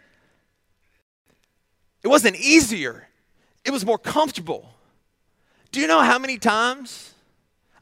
It 2.03 2.08
wasn't 2.08 2.38
easier. 2.38 3.08
It 3.65 3.72
was 3.72 3.86
more 3.86 3.98
comfortable. 3.98 4.74
Do 5.72 5.81
you 5.81 5.88
know 5.88 6.00
how 6.00 6.17
many 6.17 6.38
times 6.38 7.13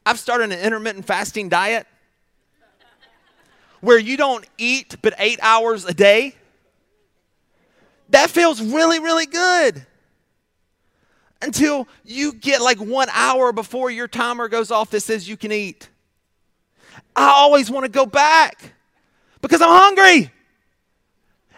i've 0.04 0.18
started 0.18 0.52
an 0.52 0.58
intermittent 0.58 1.04
fasting 1.04 1.48
diet 1.48 1.86
where 3.80 3.98
you 3.98 4.16
don't 4.16 4.46
eat 4.56 4.96
but 5.02 5.14
8 5.18 5.38
hours 5.42 5.84
a 5.84 5.94
day? 5.94 6.34
That 8.10 8.30
feels 8.30 8.60
really 8.60 8.98
really 8.98 9.26
good 9.26 9.86
until 11.40 11.86
you 12.04 12.32
get 12.32 12.60
like 12.60 12.78
one 12.78 13.08
hour 13.12 13.52
before 13.52 13.90
your 13.90 14.08
timer 14.08 14.48
goes 14.48 14.70
off 14.70 14.90
that 14.90 15.00
says 15.00 15.28
you 15.28 15.36
can 15.36 15.52
eat. 15.52 15.88
I 17.14 17.28
always 17.28 17.70
want 17.70 17.84
to 17.84 17.90
go 17.90 18.06
back 18.06 18.72
because 19.40 19.60
I'm 19.60 19.68
hungry. 19.68 20.32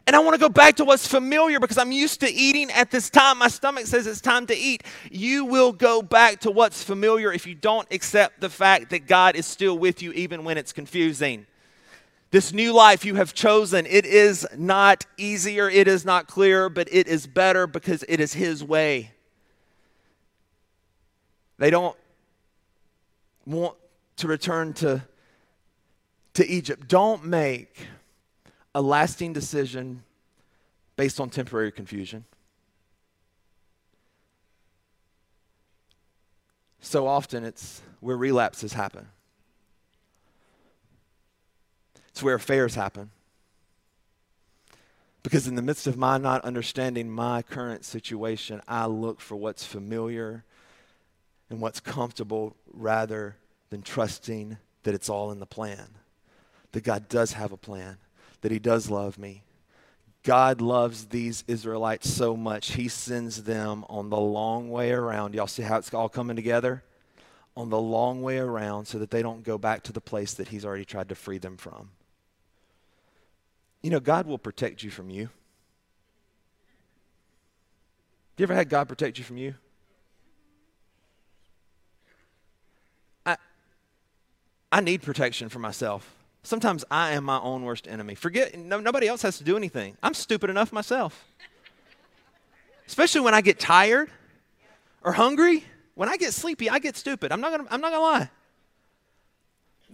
And 0.06 0.16
I 0.16 0.18
want 0.18 0.34
to 0.34 0.40
go 0.40 0.48
back 0.48 0.76
to 0.76 0.84
what's 0.84 1.06
familiar 1.06 1.60
because 1.60 1.78
I'm 1.78 1.92
used 1.92 2.20
to 2.20 2.32
eating 2.32 2.70
at 2.72 2.90
this 2.90 3.10
time. 3.10 3.38
My 3.38 3.48
stomach 3.48 3.86
says 3.86 4.08
it's 4.08 4.20
time 4.20 4.46
to 4.46 4.56
eat. 4.56 4.82
You 5.10 5.44
will 5.44 5.72
go 5.72 6.02
back 6.02 6.40
to 6.40 6.50
what's 6.50 6.82
familiar 6.82 7.32
if 7.32 7.46
you 7.46 7.54
don't 7.54 7.86
accept 7.92 8.40
the 8.40 8.48
fact 8.48 8.90
that 8.90 9.06
God 9.06 9.36
is 9.36 9.46
still 9.46 9.78
with 9.78 10.02
you 10.02 10.12
even 10.12 10.42
when 10.42 10.58
it's 10.58 10.72
confusing. 10.72 11.46
This 12.32 12.52
new 12.52 12.72
life 12.72 13.04
you 13.04 13.16
have 13.16 13.34
chosen, 13.34 13.86
it 13.86 14.06
is 14.06 14.46
not 14.56 15.04
easier, 15.16 15.68
it 15.68 15.86
is 15.86 16.04
not 16.04 16.26
clearer, 16.26 16.68
but 16.68 16.88
it 16.92 17.06
is 17.06 17.26
better 17.26 17.66
because 17.66 18.04
it 18.08 18.20
is 18.20 18.32
His 18.32 18.64
way. 18.64 19.12
They 21.60 21.68
don't 21.68 21.94
want 23.44 23.76
to 24.16 24.26
return 24.26 24.72
to, 24.72 25.02
to 26.32 26.46
Egypt. 26.48 26.88
Don't 26.88 27.26
make 27.26 27.86
a 28.74 28.80
lasting 28.80 29.34
decision 29.34 30.02
based 30.96 31.20
on 31.20 31.28
temporary 31.28 31.70
confusion. 31.70 32.24
So 36.80 37.06
often 37.06 37.44
it's 37.44 37.82
where 38.00 38.16
relapses 38.16 38.72
happen. 38.72 39.08
It's 42.08 42.22
where 42.22 42.36
affairs 42.36 42.74
happen. 42.74 43.10
Because 45.22 45.46
in 45.46 45.56
the 45.56 45.62
midst 45.62 45.86
of 45.86 45.98
my 45.98 46.16
not 46.16 46.42
understanding 46.42 47.10
my 47.10 47.42
current 47.42 47.84
situation, 47.84 48.62
I 48.66 48.86
look 48.86 49.20
for 49.20 49.36
what's 49.36 49.62
familiar 49.62 50.44
and 51.50 51.60
what's 51.60 51.80
comfortable 51.80 52.56
rather 52.72 53.36
than 53.70 53.82
trusting 53.82 54.56
that 54.84 54.94
it's 54.94 55.10
all 55.10 55.32
in 55.32 55.40
the 55.40 55.46
plan. 55.46 55.88
That 56.72 56.84
God 56.84 57.08
does 57.08 57.32
have 57.32 57.52
a 57.52 57.56
plan, 57.56 57.98
that 58.40 58.52
He 58.52 58.60
does 58.60 58.88
love 58.88 59.18
me. 59.18 59.42
God 60.22 60.60
loves 60.60 61.06
these 61.06 61.44
Israelites 61.48 62.08
so 62.08 62.36
much, 62.36 62.72
He 62.72 62.88
sends 62.88 63.42
them 63.42 63.84
on 63.88 64.10
the 64.10 64.20
long 64.20 64.70
way 64.70 64.92
around. 64.92 65.34
Y'all 65.34 65.46
see 65.46 65.62
how 65.62 65.78
it's 65.78 65.92
all 65.92 66.08
coming 66.08 66.36
together? 66.36 66.84
On 67.56 67.68
the 67.68 67.80
long 67.80 68.22
way 68.22 68.38
around 68.38 68.86
so 68.86 68.98
that 68.98 69.10
they 69.10 69.22
don't 69.22 69.42
go 69.42 69.58
back 69.58 69.82
to 69.82 69.92
the 69.92 70.00
place 70.00 70.34
that 70.34 70.48
He's 70.48 70.64
already 70.64 70.84
tried 70.84 71.08
to 71.08 71.14
free 71.14 71.38
them 71.38 71.56
from. 71.56 71.90
You 73.82 73.90
know, 73.90 74.00
God 74.00 74.26
will 74.26 74.38
protect 74.38 74.82
you 74.82 74.90
from 74.90 75.10
you. 75.10 75.30
You 78.36 78.44
ever 78.44 78.54
had 78.54 78.70
God 78.70 78.88
protect 78.88 79.18
you 79.18 79.24
from 79.24 79.36
you? 79.36 79.54
I 84.72 84.80
need 84.80 85.02
protection 85.02 85.48
for 85.48 85.58
myself. 85.58 86.14
Sometimes 86.42 86.84
I 86.90 87.12
am 87.12 87.24
my 87.24 87.38
own 87.40 87.64
worst 87.64 87.86
enemy. 87.86 88.14
Forget, 88.14 88.56
no, 88.56 88.80
nobody 88.80 89.08
else 89.08 89.22
has 89.22 89.38
to 89.38 89.44
do 89.44 89.56
anything. 89.56 89.96
I'm 90.02 90.14
stupid 90.14 90.48
enough 90.48 90.72
myself. 90.72 91.26
Especially 92.86 93.20
when 93.20 93.34
I 93.34 93.40
get 93.40 93.58
tired 93.58 94.10
or 95.02 95.12
hungry. 95.12 95.64
When 95.94 96.08
I 96.08 96.16
get 96.16 96.32
sleepy, 96.32 96.70
I 96.70 96.78
get 96.78 96.96
stupid. 96.96 97.30
I'm 97.30 97.40
not 97.40 97.50
gonna, 97.50 97.68
I'm 97.70 97.80
not 97.80 97.92
gonna 97.92 98.02
lie. 98.02 98.30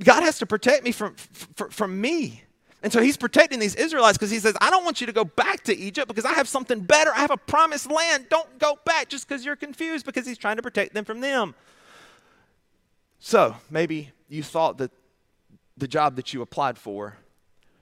God 0.02 0.23
has 0.23 0.38
to 0.38 0.47
protect 0.47 0.85
me 0.85 0.92
from, 0.92 1.14
from, 1.14 1.71
from 1.71 2.00
me. 2.00 2.42
And 2.83 2.92
so 2.92 3.00
he's 3.00 3.16
protecting 3.16 3.59
these 3.59 3.75
Israelites 3.75 4.16
because 4.16 4.30
he 4.30 4.38
says, 4.38 4.54
I 4.61 4.71
don't 4.71 4.85
want 4.85 5.00
you 5.00 5.06
to 5.09 5.12
go 5.12 5.25
back 5.25 5.64
to 5.64 5.76
Egypt 5.76 6.06
because 6.06 6.25
I 6.25 6.35
have 6.35 6.47
something 6.47 6.80
better. 6.80 7.11
I 7.12 7.21
have 7.21 7.30
a 7.30 7.37
promised 7.37 7.90
land. 7.90 8.26
Don't 8.28 8.59
go 8.59 8.78
back 8.85 9.09
just 9.09 9.26
because 9.26 9.45
you're 9.45 9.56
confused 9.56 10.06
because 10.06 10.26
he's 10.26 10.38
trying 10.38 10.56
to 10.56 10.62
protect 10.62 10.95
them 10.95 11.04
from 11.04 11.21
them. 11.21 11.54
So 13.18 13.57
maybe 13.70 14.12
you 14.29 14.43
thought 14.43 14.79
that 14.79 14.91
the 15.77 15.89
job 15.89 16.17
that 16.17 16.33
you 16.33 16.43
applied 16.43 16.79
for 16.79 17.17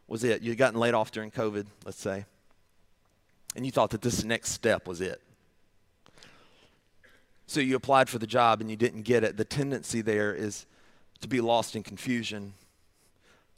was 0.08 0.24
it. 0.24 0.42
You'd 0.42 0.58
gotten 0.58 0.78
laid 0.78 0.94
off 0.94 1.10
during 1.10 1.30
COVID, 1.30 1.66
let's 1.84 2.00
say, 2.00 2.26
and 3.56 3.64
you 3.64 3.72
thought 3.72 3.90
that 3.90 4.02
this 4.02 4.24
next 4.24 4.50
step 4.50 4.86
was 4.86 5.00
it. 5.00 5.20
So 7.46 7.60
you 7.60 7.76
applied 7.76 8.08
for 8.08 8.18
the 8.18 8.26
job 8.26 8.60
and 8.60 8.70
you 8.70 8.76
didn't 8.76 9.02
get 9.02 9.22
it. 9.22 9.36
The 9.36 9.44
tendency 9.44 10.00
there 10.00 10.34
is 10.34 10.66
to 11.20 11.28
be 11.28 11.40
lost 11.40 11.76
in 11.76 11.82
confusion, 11.82 12.54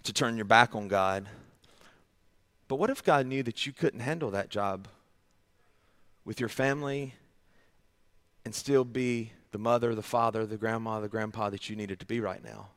to 0.02 0.12
turn 0.12 0.36
your 0.36 0.44
back 0.44 0.74
on 0.74 0.88
God. 0.88 1.26
But 2.68 2.76
what 2.76 2.90
if 2.90 3.02
God 3.02 3.26
knew 3.26 3.42
that 3.44 3.64
you 3.64 3.72
couldn't 3.72 4.00
handle 4.00 4.30
that 4.32 4.50
job 4.50 4.88
with 6.24 6.40
your 6.40 6.48
family 6.48 7.14
and 8.44 8.54
still 8.54 8.84
be 8.84 9.32
the 9.52 9.58
mother, 9.58 9.94
the 9.94 10.02
father, 10.02 10.44
the 10.44 10.56
grandma, 10.56 11.00
the 11.00 11.08
grandpa 11.08 11.48
that 11.50 11.70
you 11.70 11.76
needed 11.76 11.98
to 12.00 12.06
be 12.06 12.20
right 12.20 12.44
now. 12.44 12.68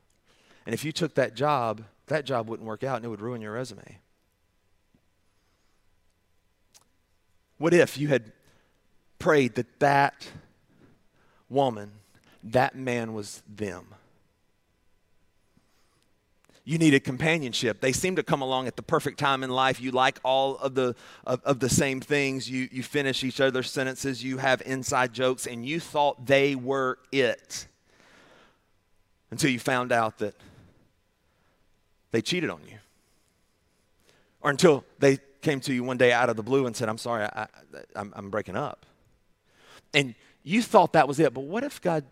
And 0.69 0.73
if 0.75 0.85
you 0.85 0.91
took 0.91 1.15
that 1.15 1.33
job, 1.33 1.83
that 2.05 2.25
job 2.25 2.47
wouldn't 2.47 2.67
work 2.67 2.83
out 2.83 2.97
and 2.97 3.03
it 3.03 3.07
would 3.07 3.21
ruin 3.21 3.41
your 3.41 3.53
resume. 3.53 3.97
What 7.57 7.73
if 7.73 7.97
you 7.97 8.09
had 8.09 8.31
prayed 9.17 9.55
that 9.55 9.79
that 9.79 10.27
woman, 11.49 11.89
that 12.43 12.75
man 12.75 13.15
was 13.15 13.41
them? 13.49 13.95
you 16.65 16.77
needed 16.77 17.03
companionship. 17.03 17.81
They 17.81 17.91
seem 17.91 18.15
to 18.17 18.21
come 18.21 18.43
along 18.43 18.67
at 18.67 18.75
the 18.75 18.83
perfect 18.83 19.17
time 19.17 19.43
in 19.43 19.49
life. 19.49 19.81
You 19.81 19.89
like 19.89 20.19
all 20.23 20.55
of 20.57 20.75
the, 20.75 20.95
of, 21.25 21.41
of, 21.43 21.59
the 21.59 21.69
same 21.69 21.99
things. 21.99 22.47
You, 22.47 22.69
you 22.71 22.83
finish 22.83 23.23
each 23.23 23.41
other's 23.41 23.71
sentences. 23.71 24.23
You 24.23 24.37
have 24.37 24.61
inside 24.63 25.11
jokes, 25.11 25.47
and 25.47 25.65
you 25.65 25.79
thought 25.79 26.27
they 26.27 26.53
were 26.53 26.99
it 27.11 27.65
until 29.31 29.49
you 29.49 29.57
found 29.57 29.91
out 29.91 30.19
that 30.19 30.35
they 32.11 32.21
cheated 32.21 32.49
on 32.49 32.61
you. 32.67 32.77
Or 34.41 34.49
until 34.49 34.83
they 34.99 35.19
came 35.41 35.59
to 35.61 35.73
you 35.73 35.83
one 35.83 35.97
day 35.97 36.11
out 36.11 36.29
of 36.29 36.35
the 36.35 36.43
blue 36.43 36.65
and 36.65 36.75
said, 36.75 36.89
I'm 36.89 36.97
sorry, 36.97 37.23
I, 37.23 37.47
I, 37.95 38.05
I'm 38.13 38.29
breaking 38.29 38.55
up. 38.55 38.85
And 39.93 40.15
you 40.43 40.61
thought 40.61 40.93
that 40.93 41.07
was 41.07 41.19
it. 41.19 41.33
But 41.33 41.41
what 41.41 41.63
if 41.63 41.81
God 41.81 42.05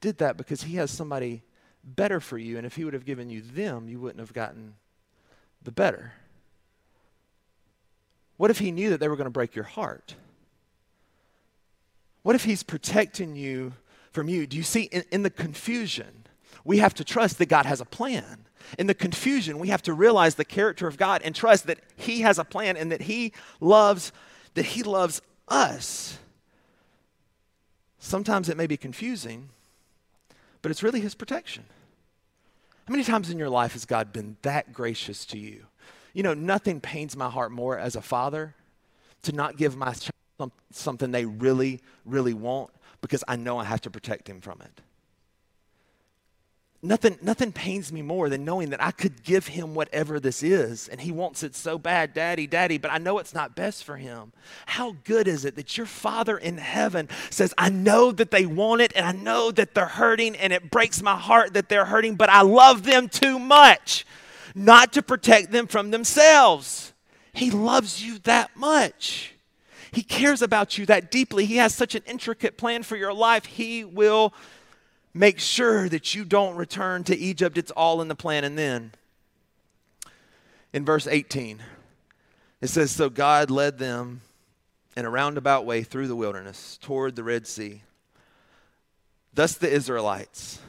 did 0.00 0.18
that 0.18 0.36
because 0.36 0.62
He 0.62 0.76
has 0.76 0.90
somebody 0.90 1.42
better 1.84 2.20
for 2.20 2.38
you. 2.38 2.56
And 2.56 2.66
if 2.66 2.76
he 2.76 2.84
would 2.84 2.94
have 2.94 3.04
given 3.04 3.30
you 3.30 3.40
them, 3.40 3.88
you 3.88 4.00
wouldn't 4.00 4.20
have 4.20 4.32
gotten 4.32 4.74
the 5.62 5.72
better. 5.72 6.12
What 8.36 8.50
if 8.50 8.58
he 8.58 8.72
knew 8.72 8.90
that 8.90 9.00
they 9.00 9.08
were 9.08 9.16
going 9.16 9.26
to 9.26 9.30
break 9.30 9.54
your 9.54 9.64
heart? 9.64 10.14
What 12.22 12.34
if 12.34 12.44
he's 12.44 12.62
protecting 12.62 13.36
you 13.36 13.74
from 14.12 14.28
you? 14.28 14.46
Do 14.46 14.56
you 14.56 14.62
see, 14.62 14.82
in, 14.84 15.04
in, 15.10 15.22
the 15.22 15.30
confusion, 15.30 16.26
we 16.64 16.78
have 16.78 16.94
to 16.94 17.04
trust 17.04 17.38
that 17.38 17.46
God 17.46 17.66
has 17.66 17.80
a 17.80 17.84
plan. 17.84 18.46
In 18.78 18.86
the 18.86 18.94
confusion, 18.94 19.58
we 19.58 19.68
have 19.68 19.82
to 19.82 19.94
realize 19.94 20.34
the 20.34 20.44
character 20.44 20.86
of 20.86 20.96
God 20.96 21.22
and 21.22 21.34
trust 21.34 21.66
that 21.66 21.80
he 21.96 22.20
has 22.20 22.38
a 22.38 22.44
plan 22.44 22.76
and 22.76 22.92
that 22.92 23.02
he 23.02 23.32
loves, 23.60 24.12
that 24.54 24.66
he 24.66 24.82
loves 24.82 25.22
us. 25.48 26.18
Sometimes 28.00 28.48
it 28.48 28.56
may 28.56 28.66
be 28.66 28.78
confusing, 28.78 29.50
but 30.62 30.70
it's 30.70 30.82
really 30.82 31.00
His 31.00 31.14
protection. 31.14 31.64
How 32.88 32.92
many 32.92 33.04
times 33.04 33.30
in 33.30 33.38
your 33.38 33.50
life 33.50 33.74
has 33.74 33.84
God 33.84 34.12
been 34.12 34.36
that 34.42 34.72
gracious 34.72 35.24
to 35.26 35.38
you? 35.38 35.66
You 36.14 36.22
know, 36.22 36.34
nothing 36.34 36.80
pains 36.80 37.16
my 37.16 37.28
heart 37.28 37.52
more 37.52 37.78
as 37.78 37.94
a 37.94 38.02
father 38.02 38.54
to 39.22 39.32
not 39.32 39.56
give 39.56 39.76
my 39.76 39.92
child 39.92 40.50
something 40.72 41.10
they 41.10 41.26
really, 41.26 41.80
really 42.04 42.34
want 42.34 42.70
because 43.00 43.22
I 43.28 43.36
know 43.36 43.58
I 43.58 43.64
have 43.64 43.82
to 43.82 43.90
protect 43.90 44.28
him 44.28 44.40
from 44.40 44.60
it. 44.62 44.80
Nothing, 46.82 47.18
nothing 47.20 47.52
pains 47.52 47.92
me 47.92 48.00
more 48.00 48.30
than 48.30 48.46
knowing 48.46 48.70
that 48.70 48.82
I 48.82 48.90
could 48.90 49.22
give 49.22 49.48
him 49.48 49.74
whatever 49.74 50.18
this 50.18 50.42
is, 50.42 50.88
and 50.88 50.98
he 50.98 51.12
wants 51.12 51.42
it 51.42 51.54
so 51.54 51.78
bad, 51.78 52.14
Daddy, 52.14 52.46
Daddy, 52.46 52.78
but 52.78 52.90
I 52.90 52.96
know 52.96 53.18
it's 53.18 53.34
not 53.34 53.54
best 53.54 53.84
for 53.84 53.98
him. 53.98 54.32
How 54.64 54.96
good 55.04 55.28
is 55.28 55.44
it 55.44 55.56
that 55.56 55.76
your 55.76 55.84
Father 55.84 56.38
in 56.38 56.56
heaven 56.56 57.10
says, 57.28 57.52
I 57.58 57.68
know 57.68 58.12
that 58.12 58.30
they 58.30 58.46
want 58.46 58.80
it, 58.80 58.92
and 58.96 59.04
I 59.04 59.12
know 59.12 59.50
that 59.50 59.74
they're 59.74 59.84
hurting, 59.84 60.36
and 60.36 60.54
it 60.54 60.70
breaks 60.70 61.02
my 61.02 61.16
heart 61.16 61.52
that 61.52 61.68
they're 61.68 61.84
hurting, 61.84 62.14
but 62.14 62.30
I 62.30 62.40
love 62.40 62.84
them 62.84 63.10
too 63.10 63.38
much 63.38 64.06
not 64.54 64.94
to 64.94 65.02
protect 65.02 65.52
them 65.52 65.66
from 65.66 65.90
themselves. 65.90 66.94
He 67.34 67.50
loves 67.50 68.02
you 68.02 68.18
that 68.20 68.56
much. 68.56 69.34
He 69.92 70.02
cares 70.02 70.40
about 70.40 70.78
you 70.78 70.86
that 70.86 71.10
deeply. 71.10 71.44
He 71.44 71.56
has 71.56 71.74
such 71.74 71.94
an 71.94 72.02
intricate 72.06 72.56
plan 72.56 72.82
for 72.84 72.96
your 72.96 73.12
life. 73.12 73.44
He 73.44 73.84
will 73.84 74.32
make 75.12 75.38
sure 75.38 75.88
that 75.88 76.14
you 76.14 76.24
don't 76.24 76.56
return 76.56 77.04
to 77.04 77.16
Egypt. 77.16 77.58
It's 77.58 77.70
all 77.70 78.00
in 78.00 78.08
the 78.08 78.14
plan. 78.14 78.44
And 78.44 78.56
then 78.56 78.92
in 80.72 80.84
verse 80.84 81.06
18, 81.06 81.60
it 82.60 82.68
says, 82.68 82.90
So 82.90 83.10
God 83.10 83.50
led 83.50 83.78
them 83.78 84.20
in 84.96 85.04
a 85.04 85.10
roundabout 85.10 85.64
way 85.64 85.82
through 85.82 86.08
the 86.08 86.16
wilderness 86.16 86.78
toward 86.80 87.16
the 87.16 87.24
Red 87.24 87.46
Sea. 87.46 87.82
Thus 89.32 89.54
the 89.54 89.70
Israelites 89.70 90.60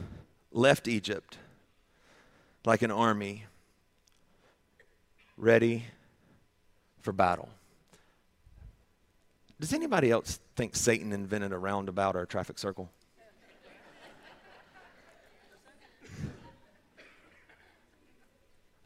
left 0.52 0.86
Egypt 0.86 1.38
like 2.64 2.82
an 2.82 2.90
army 2.90 3.44
ready 5.36 5.84
for 7.00 7.12
battle. 7.12 7.48
Does 9.58 9.72
anybody 9.72 10.10
else 10.10 10.40
think 10.56 10.76
Satan 10.76 11.12
invented 11.12 11.52
a 11.52 11.58
roundabout 11.58 12.16
or 12.16 12.22
a 12.22 12.26
traffic 12.26 12.58
circle? 12.58 12.90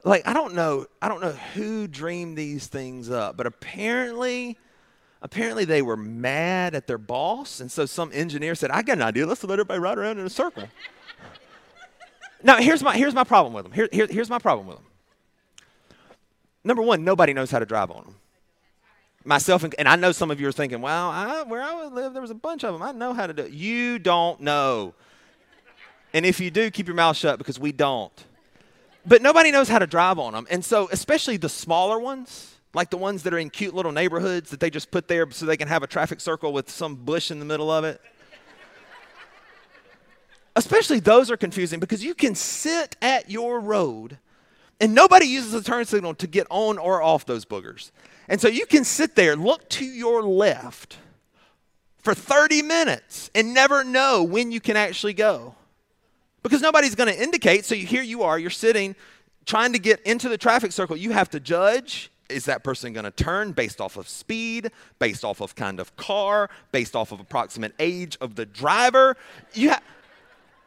Like 0.07 0.27
I 0.27 0.33
don't 0.33 0.55
know, 0.55 0.87
I 1.03 1.09
don't 1.09 1.21
know 1.21 1.33
who 1.33 1.89
dreamed 1.89 2.39
these 2.39 2.69
things 2.69 3.11
up, 3.11 3.37
but 3.37 3.47
apparently 3.47 4.57
apparently 5.21 5.65
they 5.65 5.83
were 5.83 5.97
mad 5.97 6.75
at 6.75 6.87
their 6.87 6.99
boss, 6.99 7.61
and 7.61 7.71
so 7.71 7.87
some 7.87 8.11
engineer 8.15 8.55
said, 8.55 8.71
"I 8.71 8.83
got 8.83 8.99
an 8.99 9.03
idea. 9.03 9.27
Let's 9.27 9.43
let 9.43 9.55
everybody 9.55 9.81
ride 9.81 9.99
around 9.99 10.19
in 10.19 10.27
a 10.27 10.31
circle." 10.31 10.69
now, 12.43 12.59
here's 12.59 12.83
my 12.83 12.97
here's 12.97 13.15
my 13.15 13.25
problem 13.25 13.53
with 13.53 13.65
them. 13.65 13.73
Here, 13.73 13.89
here, 13.91 14.07
here's 14.09 14.31
my 14.31 14.39
problem 14.39 14.69
with 14.69 14.77
them. 14.77 14.87
Number 16.63 16.83
one, 16.83 17.05
nobody 17.05 17.33
knows 17.33 17.51
how 17.51 17.59
to 17.59 17.67
drive 17.67 17.91
on 17.91 18.05
them. 18.05 18.15
Myself 19.25 19.65
and, 19.65 19.75
and 19.77 19.89
I 19.89 19.97
know 19.97 20.13
some 20.13 20.31
of 20.31 20.41
you 20.41 20.47
are 20.47 20.53
thinking, 20.53 20.81
"Well, 20.81 21.11
I, 21.11 21.43
where 21.43 21.63
I 21.63 21.75
would 21.83 21.93
live, 21.93 22.13
there 22.13 22.23
was 22.23 22.31
a 22.31 22.35
bunch 22.35 22.63
of 22.63 22.73
them. 22.73 22.83
I 22.83 22.93
know 22.93 23.13
how 23.13 23.27
to 23.27 23.33
do 23.33 23.43
it." 23.43 23.51
You 23.51 23.99
don't 23.99 24.41
know, 24.41 24.95
and 26.15 26.25
if 26.25 26.39
you 26.39 26.53
do, 26.53 26.71
keep 26.71 26.87
your 26.87 26.95
mouth 26.95 27.17
shut 27.17 27.39
because 27.39 27.59
we 27.59 27.73
don't. 27.73 28.25
But 29.07 29.23
nobody 29.23 29.51
knows 29.51 29.69
how 29.69 29.79
to 29.79 29.87
drive 29.87 30.19
on 30.19 30.33
them, 30.33 30.47
and 30.51 30.65
so 30.65 30.89
especially 30.91 31.37
the 31.37 31.49
smaller 31.49 31.99
ones 31.99 32.57
like 32.77 32.91
the 32.91 32.97
ones 32.99 33.23
that 33.23 33.33
are 33.33 33.39
in 33.39 33.49
cute 33.49 33.75
little 33.75 33.91
neighborhoods 33.91 34.51
that 34.51 34.61
they 34.61 34.69
just 34.69 34.91
put 34.91 35.09
there 35.09 35.29
so 35.31 35.47
they 35.47 35.57
can 35.57 35.67
have 35.67 35.83
a 35.83 35.87
traffic 35.87 36.21
circle 36.21 36.53
with 36.53 36.69
some 36.69 36.95
bush 36.95 37.31
in 37.31 37.39
the 37.39 37.45
middle 37.47 37.71
of 37.71 37.85
it. 37.85 38.03
Especially 40.55 41.01
those 41.01 41.31
are 41.31 41.39
confusing 41.39 41.81
because 41.81 42.05
you 42.05 42.15
can 42.15 42.35
sit 42.35 42.95
at 43.01 43.31
your 43.31 43.61
road 43.61 44.19
and 44.79 44.95
nobody 44.95 45.25
uses 45.25 45.55
a 45.55 45.63
turn 45.63 45.87
signal 45.87 46.15
to 46.17 46.27
get 46.27 46.47
on 46.51 46.77
or 46.77 47.03
off 47.03 47.25
those 47.25 47.47
boogers. 47.47 47.91
And 48.29 48.43
so 48.43 48.49
you 48.49 48.67
can 48.67 48.85
sit 48.85 49.17
there, 49.17 49.37
look 49.37 49.67
to 49.71 49.85
your 49.87 50.23
left 50.23 50.99
for 51.97 52.15
30 52.15 52.61
minutes 52.61 53.31
and 53.35 53.55
never 53.55 53.85
know 53.85 54.23
when 54.23 54.53
you 54.53 54.61
can 54.61 54.77
actually 54.77 55.15
go. 55.15 55.55
Because 56.47 56.63
nobody's 56.63 56.95
going 56.95 57.13
to 57.13 57.21
indicate. 57.21 57.65
So 57.65 57.75
here 57.75 58.05
you 58.05 58.23
are, 58.23 58.39
you're 58.39 58.51
sitting 58.51 58.95
trying 59.47 59.73
to 59.73 59.81
get 59.81 60.01
into 60.03 60.29
the 60.29 60.39
traffic 60.39 60.71
circle. 60.71 60.97
You 60.97 61.11
have 61.11 61.29
to 61.31 61.41
judge 61.41 62.09
is 62.29 62.45
that 62.45 62.63
person 62.63 62.93
going 62.93 63.05
to 63.05 63.11
turn 63.11 63.51
based 63.51 63.81
off 63.81 63.97
of 63.97 64.09
speed, 64.09 64.71
based 65.01 65.25
off 65.25 65.41
of 65.41 65.57
kind 65.57 65.81
of 65.81 65.97
car, 65.97 66.49
based 66.71 66.95
off 66.95 67.11
of 67.11 67.19
approximate 67.19 67.75
age 67.81 68.17
of 68.21 68.37
the 68.37 68.47
driver? 68.47 69.17
You 69.55 69.71
ha- 69.71 69.83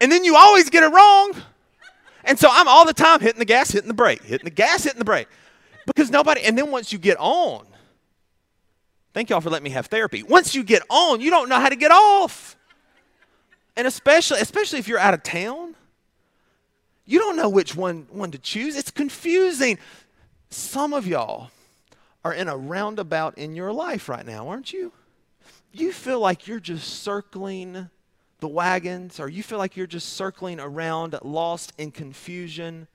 and 0.01 0.11
then 0.11 0.25
you 0.25 0.35
always 0.35 0.69
get 0.69 0.83
it 0.83 0.87
wrong. 0.87 1.33
And 2.25 2.37
so 2.37 2.49
I'm 2.51 2.67
all 2.67 2.85
the 2.85 2.93
time 2.93 3.21
hitting 3.21 3.39
the 3.39 3.45
gas, 3.45 3.71
hitting 3.71 3.87
the 3.87 3.93
brake, 3.93 4.21
hitting 4.23 4.45
the 4.45 4.51
gas, 4.51 4.83
hitting 4.83 4.99
the 4.99 5.05
brake. 5.05 5.27
Because 5.85 6.11
nobody, 6.11 6.41
and 6.41 6.57
then 6.57 6.71
once 6.71 6.91
you 6.91 6.99
get 6.99 7.17
on, 7.19 7.65
thank 9.13 9.29
y'all 9.29 9.41
for 9.41 9.49
letting 9.49 9.63
me 9.63 9.69
have 9.71 9.87
therapy. 9.87 10.23
Once 10.23 10.53
you 10.53 10.63
get 10.63 10.83
on, 10.89 11.21
you 11.21 11.29
don't 11.29 11.47
know 11.47 11.59
how 11.59 11.69
to 11.69 11.75
get 11.75 11.91
off. 11.91 12.57
And 13.79 13.87
especially, 13.87 14.41
especially 14.41 14.79
if 14.79 14.89
you're 14.89 14.99
out 14.99 15.13
of 15.13 15.23
town, 15.23 15.73
you 17.05 17.17
don't 17.17 17.37
know 17.37 17.47
which 17.47 17.77
one, 17.77 18.07
one 18.11 18.29
to 18.31 18.37
choose. 18.37 18.75
It's 18.75 18.91
confusing. 18.91 19.79
Some 20.49 20.93
of 20.93 21.07
y'all 21.07 21.49
are 22.25 22.33
in 22.33 22.49
a 22.49 22.57
roundabout 22.57 23.37
in 23.37 23.55
your 23.55 23.71
life 23.71 24.09
right 24.09 24.25
now, 24.25 24.49
aren't 24.49 24.73
you? 24.73 24.91
You 25.71 25.93
feel 25.93 26.19
like 26.19 26.45
you're 26.45 26.59
just 26.59 27.01
circling 27.01 27.89
the 28.41 28.49
wagons, 28.49 29.17
or 29.17 29.29
you 29.29 29.43
feel 29.43 29.59
like 29.59 29.77
you're 29.77 29.87
just 29.87 30.09
circling 30.09 30.59
around, 30.59 31.17
lost 31.23 31.71
in 31.77 31.91
confusion, 31.91 32.89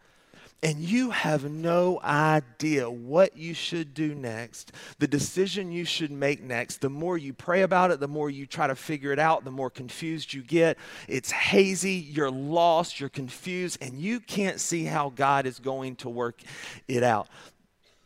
and 0.62 0.78
you 0.78 1.10
have 1.10 1.44
no 1.44 2.00
idea 2.02 2.88
what 2.88 3.36
you 3.36 3.52
should 3.52 3.92
do 3.92 4.14
next, 4.14 4.72
the 4.98 5.06
decision 5.06 5.70
you 5.70 5.84
should 5.84 6.10
make 6.10 6.42
next. 6.42 6.80
The 6.80 6.88
more 6.88 7.18
you 7.18 7.34
pray 7.34 7.62
about 7.62 7.90
it, 7.90 8.00
the 8.00 8.08
more 8.08 8.30
you 8.30 8.46
try 8.46 8.66
to 8.66 8.74
figure 8.74 9.12
it 9.12 9.18
out, 9.18 9.44
the 9.44 9.50
more 9.50 9.68
confused 9.68 10.32
you 10.32 10.42
get. 10.42 10.78
It's 11.06 11.30
hazy, 11.30 11.92
you're 11.92 12.30
lost, 12.30 12.98
you're 12.98 13.10
confused, 13.10 13.78
and 13.82 13.98
you 13.98 14.20
can't 14.20 14.58
see 14.58 14.84
how 14.84 15.10
God 15.10 15.44
is 15.44 15.58
going 15.58 15.96
to 15.96 16.08
work 16.08 16.40
it 16.88 17.02
out. 17.02 17.28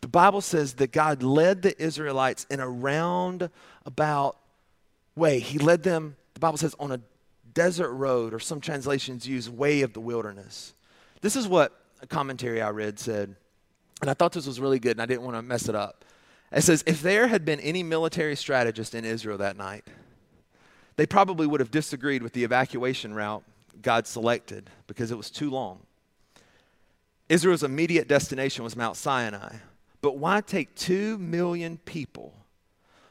The 0.00 0.08
Bible 0.08 0.40
says 0.40 0.74
that 0.74 0.90
God 0.90 1.22
led 1.22 1.62
the 1.62 1.80
Israelites 1.80 2.46
in 2.50 2.60
a 2.60 2.68
roundabout 2.68 4.36
way. 5.14 5.38
He 5.38 5.58
led 5.58 5.82
them, 5.82 6.16
the 6.34 6.40
Bible 6.40 6.58
says, 6.58 6.74
on 6.80 6.92
a 6.92 7.00
desert 7.52 7.92
road, 7.92 8.34
or 8.34 8.38
some 8.38 8.60
translations 8.60 9.26
use 9.28 9.48
way 9.48 9.82
of 9.82 9.92
the 9.92 10.00
wilderness. 10.00 10.74
This 11.20 11.36
is 11.36 11.48
what 11.48 11.72
commentary 12.06 12.62
I 12.62 12.70
read 12.70 12.98
said, 12.98 13.34
and 14.00 14.10
I 14.10 14.14
thought 14.14 14.32
this 14.32 14.46
was 14.46 14.60
really 14.60 14.78
good, 14.78 14.92
and 14.92 15.02
I 15.02 15.06
didn't 15.06 15.22
want 15.22 15.36
to 15.36 15.42
mess 15.42 15.68
it 15.68 15.74
up. 15.74 16.04
It 16.52 16.62
says, 16.62 16.84
if 16.86 17.02
there 17.02 17.26
had 17.26 17.44
been 17.44 17.60
any 17.60 17.82
military 17.82 18.36
strategist 18.36 18.94
in 18.94 19.04
Israel 19.04 19.38
that 19.38 19.56
night, 19.56 19.86
they 20.96 21.06
probably 21.06 21.46
would 21.46 21.60
have 21.60 21.70
disagreed 21.70 22.22
with 22.22 22.32
the 22.32 22.44
evacuation 22.44 23.14
route 23.14 23.44
God 23.82 24.06
selected 24.06 24.70
because 24.86 25.10
it 25.10 25.16
was 25.16 25.30
too 25.30 25.50
long. 25.50 25.80
Israel's 27.28 27.62
immediate 27.62 28.08
destination 28.08 28.64
was 28.64 28.74
Mount 28.76 28.96
Sinai. 28.96 29.56
But 30.00 30.16
why 30.16 30.40
take 30.40 30.74
two 30.74 31.18
million 31.18 31.78
people 31.78 32.34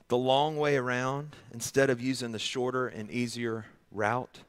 the 0.08 0.18
long 0.18 0.58
way 0.58 0.78
around 0.78 1.36
instead 1.54 1.90
of 1.90 2.02
using 2.02 2.32
the 2.32 2.40
shorter 2.40 2.88
and 2.88 3.12
easier 3.12 3.66
route? 3.92 4.40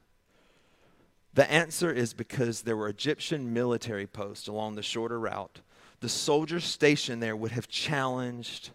The 1.39 1.49
answer 1.53 1.93
is 1.93 2.15
because 2.15 2.63
there 2.63 2.77
were 2.77 2.89
Egyptian 2.89 3.53
military 3.53 4.09
posts 4.09 4.49
along 4.49 4.75
the 4.75 4.83
shorter 4.83 5.21
route. 5.21 5.61
The 6.01 6.09
soldiers 6.09 6.65
stationed 6.65 7.23
there 7.23 7.37
would 7.37 7.53
have 7.53 7.69
challenged 7.69 8.71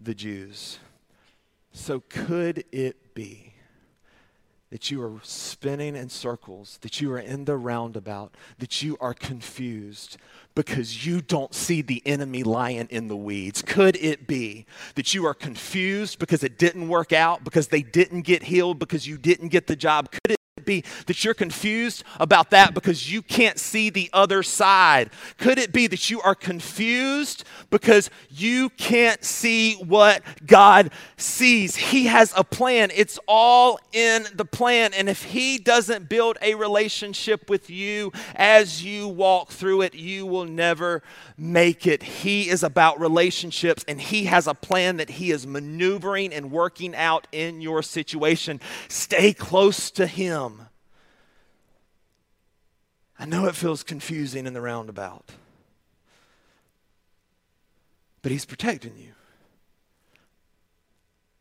the 0.00 0.14
Jews. 0.14 0.78
So, 1.72 2.00
could 2.08 2.64
it 2.72 3.14
be 3.14 3.52
that 4.70 4.90
you 4.90 5.02
are 5.02 5.20
spinning 5.22 5.96
in 5.96 6.08
circles, 6.08 6.78
that 6.80 7.02
you 7.02 7.12
are 7.12 7.18
in 7.18 7.44
the 7.44 7.58
roundabout, 7.58 8.34
that 8.56 8.80
you 8.82 8.96
are 8.98 9.12
confused 9.12 10.16
because 10.54 11.04
you 11.06 11.20
don't 11.20 11.54
see 11.54 11.82
the 11.82 12.02
enemy 12.06 12.42
lying 12.42 12.88
in 12.88 13.08
the 13.08 13.16
weeds? 13.18 13.60
Could 13.60 13.96
it 13.96 14.26
be 14.26 14.64
that 14.94 15.12
you 15.12 15.26
are 15.26 15.34
confused 15.34 16.18
because 16.20 16.42
it 16.42 16.58
didn't 16.58 16.88
work 16.88 17.12
out, 17.12 17.44
because 17.44 17.68
they 17.68 17.82
didn't 17.82 18.22
get 18.22 18.44
healed, 18.44 18.78
because 18.78 19.06
you 19.06 19.18
didn't 19.18 19.48
get 19.48 19.66
the 19.66 19.76
job? 19.76 20.10
Could 20.10 20.30
it 20.30 20.35
be 20.66 20.84
that 21.06 21.24
you're 21.24 21.34
confused 21.34 22.04
about 22.20 22.50
that 22.50 22.74
because 22.74 23.10
you 23.10 23.22
can't 23.22 23.58
see 23.58 23.88
the 23.88 24.10
other 24.12 24.42
side? 24.42 25.10
Could 25.38 25.58
it 25.58 25.72
be 25.72 25.86
that 25.86 26.10
you 26.10 26.20
are 26.20 26.34
confused 26.34 27.44
because 27.70 28.10
you 28.30 28.68
can't 28.70 29.24
see 29.24 29.74
what 29.76 30.22
God 30.46 30.90
sees? 31.16 31.76
He 31.76 32.06
has 32.06 32.34
a 32.36 32.44
plan, 32.44 32.90
it's 32.94 33.18
all 33.26 33.78
in 33.92 34.26
the 34.34 34.44
plan. 34.44 34.92
And 34.92 35.08
if 35.08 35.22
He 35.22 35.58
doesn't 35.58 36.08
build 36.08 36.36
a 36.42 36.54
relationship 36.54 37.48
with 37.48 37.70
you 37.70 38.12
as 38.34 38.84
you 38.84 39.08
walk 39.08 39.50
through 39.50 39.82
it, 39.82 39.94
you 39.94 40.26
will 40.26 40.44
never 40.44 41.02
make 41.38 41.86
it. 41.86 42.02
He 42.02 42.48
is 42.48 42.62
about 42.62 43.00
relationships 43.00 43.84
and 43.88 44.00
He 44.00 44.24
has 44.24 44.46
a 44.46 44.54
plan 44.54 44.96
that 44.98 45.10
He 45.10 45.30
is 45.30 45.46
maneuvering 45.46 46.32
and 46.32 46.50
working 46.50 46.94
out 46.94 47.26
in 47.32 47.60
your 47.60 47.82
situation. 47.82 48.60
Stay 48.88 49.32
close 49.32 49.90
to 49.92 50.06
Him. 50.06 50.55
I 53.18 53.24
know 53.24 53.46
it 53.46 53.54
feels 53.54 53.82
confusing 53.82 54.46
in 54.46 54.52
the 54.52 54.60
roundabout, 54.60 55.30
but 58.22 58.32
He's 58.32 58.44
protecting 58.44 58.96
you. 58.98 59.12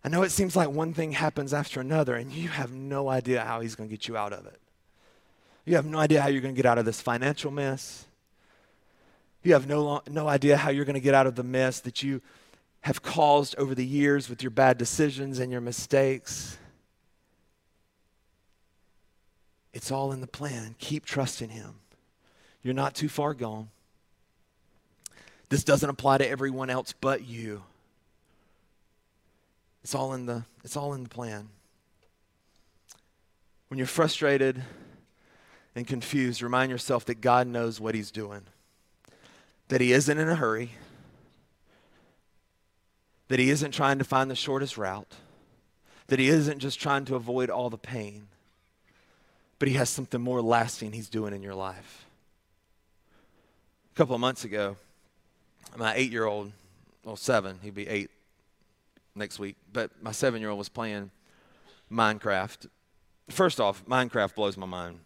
I 0.03 0.09
know 0.09 0.21
it 0.21 0.31
seems 0.31 0.55
like 0.55 0.69
one 0.69 0.93
thing 0.93 1.13
happens 1.13 1.53
after 1.53 1.81
another, 1.81 2.15
and 2.15 2.31
you 2.31 2.49
have 2.49 2.71
no 2.71 3.09
idea 3.09 3.43
how 3.43 3.59
He's 3.59 3.75
going 3.75 3.89
to 3.89 3.93
get 3.93 4.07
you 4.07 4.15
out 4.15 4.33
of 4.33 4.45
it. 4.45 4.59
You 5.65 5.75
have 5.75 5.85
no 5.85 5.97
idea 5.97 6.21
how 6.21 6.27
you're 6.27 6.41
going 6.41 6.53
to 6.53 6.57
get 6.57 6.67
out 6.67 6.77
of 6.77 6.85
this 6.85 7.01
financial 7.01 7.51
mess. 7.51 8.05
You 9.43 9.53
have 9.53 9.67
no, 9.67 10.01
no 10.09 10.27
idea 10.27 10.57
how 10.57 10.69
you're 10.69 10.85
going 10.85 10.95
to 10.95 10.99
get 10.99 11.15
out 11.15 11.27
of 11.27 11.35
the 11.35 11.43
mess 11.43 11.79
that 11.81 12.03
you 12.03 12.21
have 12.81 13.01
caused 13.01 13.55
over 13.57 13.73
the 13.73 13.85
years 13.85 14.29
with 14.29 14.43
your 14.43 14.51
bad 14.51 14.77
decisions 14.77 15.39
and 15.39 15.51
your 15.51 15.61
mistakes. 15.61 16.59
It's 19.75 19.91
all 19.91 20.13
in 20.13 20.21
the 20.21 20.27
plan. 20.27 20.73
Keep 20.79 21.05
trusting 21.05 21.49
Him. 21.49 21.75
You're 22.63 22.73
not 22.73 22.95
too 22.95 23.09
far 23.09 23.33
gone. 23.33 23.69
This 25.49 25.65
doesn't 25.65 25.89
apply 25.89 26.17
to 26.19 26.27
everyone 26.27 26.69
else 26.69 26.93
but 26.99 27.27
you. 27.27 27.61
It's 29.83 29.93
all 29.93 30.13
in 30.13 30.25
the, 30.25 30.45
it's 30.63 30.77
all 30.77 30.93
in 30.93 31.03
the 31.03 31.09
plan. 31.09 31.49
When 33.67 33.77
you're 33.77 33.85
frustrated 33.85 34.63
and 35.75 35.85
confused, 35.85 36.41
remind 36.41 36.71
yourself 36.71 37.03
that 37.05 37.19
God 37.19 37.45
knows 37.45 37.79
what 37.79 37.95
He's 37.95 38.11
doing, 38.11 38.43
that 39.67 39.81
He 39.81 39.91
isn't 39.91 40.17
in 40.17 40.29
a 40.29 40.35
hurry, 40.35 40.71
that 43.27 43.39
He 43.39 43.49
isn't 43.49 43.71
trying 43.71 43.99
to 43.99 44.05
find 44.05 44.31
the 44.31 44.35
shortest 44.35 44.77
route, 44.77 45.15
that 46.07 46.17
He 46.17 46.29
isn't 46.29 46.59
just 46.59 46.79
trying 46.79 47.03
to 47.05 47.15
avoid 47.15 47.49
all 47.49 47.69
the 47.69 47.77
pain, 47.77 48.27
but 49.59 49.67
He 49.67 49.75
has 49.75 49.89
something 49.89 50.21
more 50.21 50.41
lasting 50.41 50.91
He's 50.91 51.09
doing 51.09 51.33
in 51.33 51.41
your 51.41 51.55
life. 51.55 52.05
A 53.93 53.95
couple 53.95 54.15
of 54.15 54.21
months 54.21 54.43
ago, 54.43 54.75
my 55.77 55.93
eight 55.95 56.11
year 56.11 56.25
old, 56.25 56.51
well, 57.03 57.15
seven, 57.15 57.59
he'd 57.61 57.75
be 57.75 57.87
eight 57.87 58.09
next 59.15 59.39
week, 59.39 59.55
but 59.71 59.91
my 60.01 60.11
seven 60.11 60.41
year 60.41 60.49
old 60.49 60.57
was 60.57 60.69
playing 60.69 61.11
Minecraft. 61.91 62.67
First 63.29 63.59
off, 63.59 63.85
Minecraft 63.85 64.35
blows 64.35 64.57
my 64.57 64.65
mind. 64.65 64.99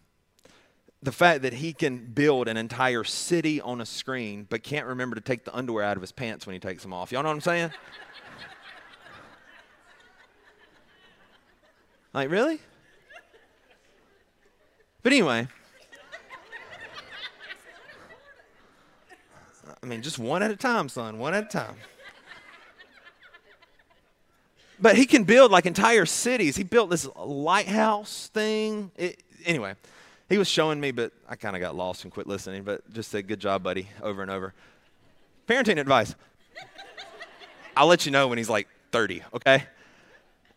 The 1.02 1.12
fact 1.12 1.42
that 1.42 1.54
he 1.54 1.72
can 1.72 2.12
build 2.12 2.46
an 2.46 2.58
entire 2.58 3.04
city 3.04 3.60
on 3.60 3.80
a 3.80 3.86
screen, 3.86 4.46
but 4.50 4.62
can't 4.62 4.86
remember 4.86 5.14
to 5.14 5.22
take 5.22 5.44
the 5.44 5.56
underwear 5.56 5.84
out 5.84 5.96
of 5.96 6.02
his 6.02 6.12
pants 6.12 6.46
when 6.46 6.52
he 6.52 6.60
takes 6.60 6.82
them 6.82 6.92
off. 6.92 7.10
Y'all 7.10 7.22
know 7.22 7.30
what 7.30 7.36
I'm 7.36 7.40
saying? 7.40 7.70
like, 12.12 12.30
really? 12.30 12.60
But 15.02 15.12
anyway, 15.12 15.48
I 19.82 19.86
mean, 19.86 20.02
just 20.02 20.18
one 20.18 20.42
at 20.42 20.50
a 20.50 20.56
time, 20.56 20.88
son, 20.88 21.18
one 21.18 21.32
at 21.34 21.44
a 21.44 21.48
time. 21.48 21.76
But 24.78 24.96
he 24.96 25.06
can 25.06 25.24
build 25.24 25.50
like 25.50 25.66
entire 25.66 26.06
cities. 26.06 26.56
He 26.56 26.64
built 26.64 26.90
this 26.90 27.06
lighthouse 27.16 28.30
thing. 28.32 28.90
It, 28.96 29.22
anyway, 29.44 29.74
he 30.28 30.38
was 30.38 30.48
showing 30.48 30.80
me, 30.80 30.90
but 30.90 31.12
I 31.28 31.36
kind 31.36 31.54
of 31.54 31.60
got 31.60 31.74
lost 31.74 32.04
and 32.04 32.12
quit 32.12 32.26
listening. 32.26 32.62
But 32.62 32.90
just 32.92 33.10
said, 33.10 33.26
"Good 33.26 33.40
job, 33.40 33.62
buddy," 33.62 33.88
over 34.02 34.22
and 34.22 34.30
over. 34.30 34.54
Parenting 35.46 35.78
advice. 35.78 36.14
I'll 37.76 37.86
let 37.86 38.06
you 38.06 38.12
know 38.12 38.28
when 38.28 38.38
he's 38.38 38.48
like 38.48 38.68
30. 38.92 39.22
Okay. 39.34 39.64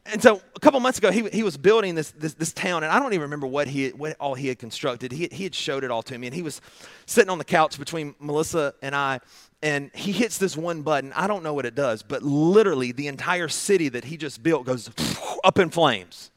And 0.05 0.21
so 0.21 0.41
a 0.55 0.59
couple 0.59 0.79
months 0.81 0.97
ago, 0.97 1.11
he, 1.11 1.29
he 1.29 1.43
was 1.43 1.55
building 1.55 1.95
this, 1.95 2.11
this, 2.11 2.33
this 2.33 2.51
town, 2.51 2.83
and 2.83 2.91
I 2.91 2.99
don't 2.99 3.13
even 3.13 3.21
remember 3.21 3.47
what 3.47 3.67
he 3.67 3.89
what 3.89 4.17
all 4.19 4.35
he 4.35 4.49
had 4.49 4.59
constructed. 4.59 5.13
He, 5.13 5.29
he 5.31 5.45
had 5.45 5.55
showed 5.55 5.85
it 5.85 5.91
all 5.91 6.03
to 6.03 6.17
me, 6.17 6.27
and 6.27 6.35
he 6.35 6.41
was 6.41 6.59
sitting 7.05 7.29
on 7.29 7.37
the 7.37 7.45
couch 7.45 7.79
between 7.79 8.13
Melissa 8.19 8.73
and 8.81 8.93
I, 8.95 9.21
and 9.61 9.91
he 9.93 10.11
hits 10.11 10.37
this 10.37 10.57
one 10.57 10.81
button. 10.81 11.13
I 11.13 11.27
don't 11.27 11.41
know 11.41 11.53
what 11.53 11.65
it 11.65 11.73
does, 11.73 12.03
but 12.03 12.21
literally 12.21 12.91
the 12.91 13.07
entire 13.07 13.47
city 13.47 13.87
that 13.89 14.03
he 14.03 14.17
just 14.17 14.43
built 14.43 14.65
goes 14.65 14.89
up 15.43 15.57
in 15.57 15.69
flames. 15.69 16.31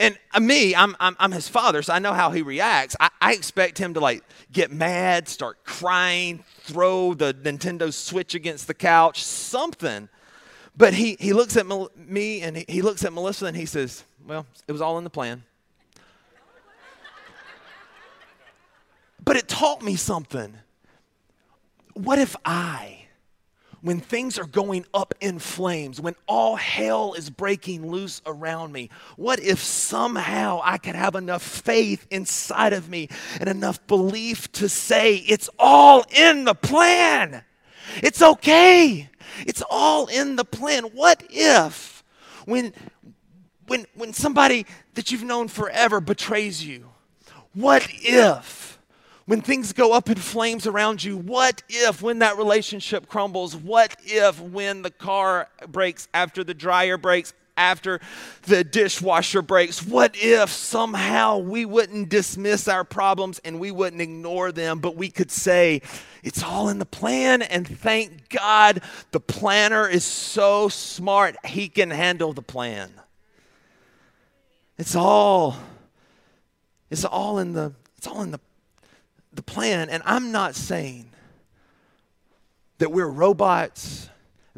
And 0.00 0.16
uh, 0.32 0.40
me, 0.40 0.74
I'm, 0.74 0.96
I'm, 1.00 1.16
I'm 1.18 1.32
his 1.32 1.48
father, 1.48 1.82
so 1.82 1.92
I 1.92 1.98
know 1.98 2.12
how 2.12 2.30
he 2.30 2.42
reacts. 2.42 2.96
I, 3.00 3.10
I 3.20 3.32
expect 3.34 3.78
him 3.78 3.94
to 3.94 4.00
like 4.00 4.22
get 4.52 4.72
mad, 4.72 5.28
start 5.28 5.64
crying, 5.64 6.44
throw 6.60 7.14
the 7.14 7.34
Nintendo 7.34 7.92
Switch 7.92 8.34
against 8.34 8.66
the 8.66 8.74
couch, 8.74 9.22
something. 9.22 10.08
But 10.78 10.94
he, 10.94 11.16
he 11.18 11.32
looks 11.32 11.56
at 11.56 11.66
me 11.96 12.40
and 12.42 12.56
he, 12.56 12.64
he 12.68 12.82
looks 12.82 13.04
at 13.04 13.12
Melissa 13.12 13.46
and 13.46 13.56
he 13.56 13.66
says, 13.66 14.04
Well, 14.26 14.46
it 14.68 14.72
was 14.72 14.80
all 14.80 14.96
in 14.96 15.04
the 15.04 15.10
plan. 15.10 15.42
but 19.24 19.36
it 19.36 19.48
taught 19.48 19.82
me 19.82 19.96
something 19.96 20.54
what 21.94 22.20
if 22.20 22.36
I, 22.44 23.06
when 23.80 24.00
things 24.00 24.38
are 24.38 24.46
going 24.46 24.86
up 24.94 25.14
in 25.20 25.40
flames, 25.40 26.00
when 26.00 26.14
all 26.28 26.54
hell 26.54 27.14
is 27.14 27.28
breaking 27.28 27.90
loose 27.90 28.22
around 28.24 28.72
me, 28.72 28.90
what 29.16 29.40
if 29.40 29.58
somehow 29.58 30.60
I 30.62 30.78
could 30.78 30.94
have 30.94 31.16
enough 31.16 31.42
faith 31.42 32.06
inside 32.10 32.72
of 32.72 32.88
me 32.88 33.08
and 33.40 33.48
enough 33.48 33.84
belief 33.88 34.50
to 34.52 34.68
say, 34.68 35.16
it's 35.16 35.50
all 35.58 36.04
in 36.16 36.44
the 36.44 36.54
plan? 36.54 37.42
It's 37.96 38.22
okay. 38.22 39.08
It's 39.46 39.62
all 39.70 40.06
in 40.06 40.36
the 40.36 40.44
plan. 40.44 40.84
What 40.84 41.22
if 41.30 42.04
when 42.44 42.72
when 43.66 43.86
when 43.94 44.12
somebody 44.12 44.66
that 44.94 45.10
you've 45.10 45.24
known 45.24 45.48
forever 45.48 46.00
betrays 46.00 46.64
you? 46.64 46.88
What 47.54 47.86
if 47.90 48.78
when 49.26 49.42
things 49.42 49.74
go 49.74 49.92
up 49.92 50.08
in 50.08 50.16
flames 50.16 50.66
around 50.66 51.04
you, 51.04 51.16
what 51.16 51.62
if 51.68 52.00
when 52.00 52.20
that 52.20 52.38
relationship 52.38 53.08
crumbles? 53.08 53.54
What 53.54 53.94
if 54.04 54.40
when 54.40 54.82
the 54.82 54.90
car 54.90 55.48
breaks 55.68 56.08
after 56.14 56.42
the 56.42 56.54
dryer 56.54 56.96
breaks? 56.96 57.34
After 57.58 58.00
the 58.44 58.64
dishwasher 58.64 59.42
breaks, 59.42 59.82
what 59.82 60.14
if 60.14 60.50
somehow 60.50 61.38
we 61.38 61.64
wouldn't 61.64 62.08
dismiss 62.08 62.68
our 62.68 62.84
problems 62.84 63.40
and 63.40 63.60
we 63.60 63.70
wouldn't 63.70 64.00
ignore 64.00 64.52
them, 64.52 64.78
but 64.78 64.96
we 64.96 65.10
could 65.10 65.30
say, 65.30 65.82
it's 66.22 66.42
all 66.42 66.68
in 66.68 66.78
the 66.78 66.86
plan, 66.86 67.42
and 67.42 67.66
thank 67.66 68.28
God 68.28 68.80
the 69.10 69.20
planner 69.20 69.88
is 69.88 70.04
so 70.04 70.68
smart, 70.68 71.36
he 71.44 71.68
can 71.68 71.90
handle 71.90 72.32
the 72.32 72.42
plan. 72.42 72.90
It's 74.78 74.94
all, 74.94 75.56
it's 76.90 77.04
all 77.04 77.38
in 77.38 77.52
the, 77.52 77.72
it's 77.96 78.06
all 78.06 78.22
in 78.22 78.30
the 78.30 78.40
the 79.38 79.42
plan. 79.42 79.88
And 79.88 80.02
I'm 80.04 80.32
not 80.32 80.54
saying 80.54 81.10
that 82.78 82.90
we're 82.92 83.08
robots, 83.08 84.10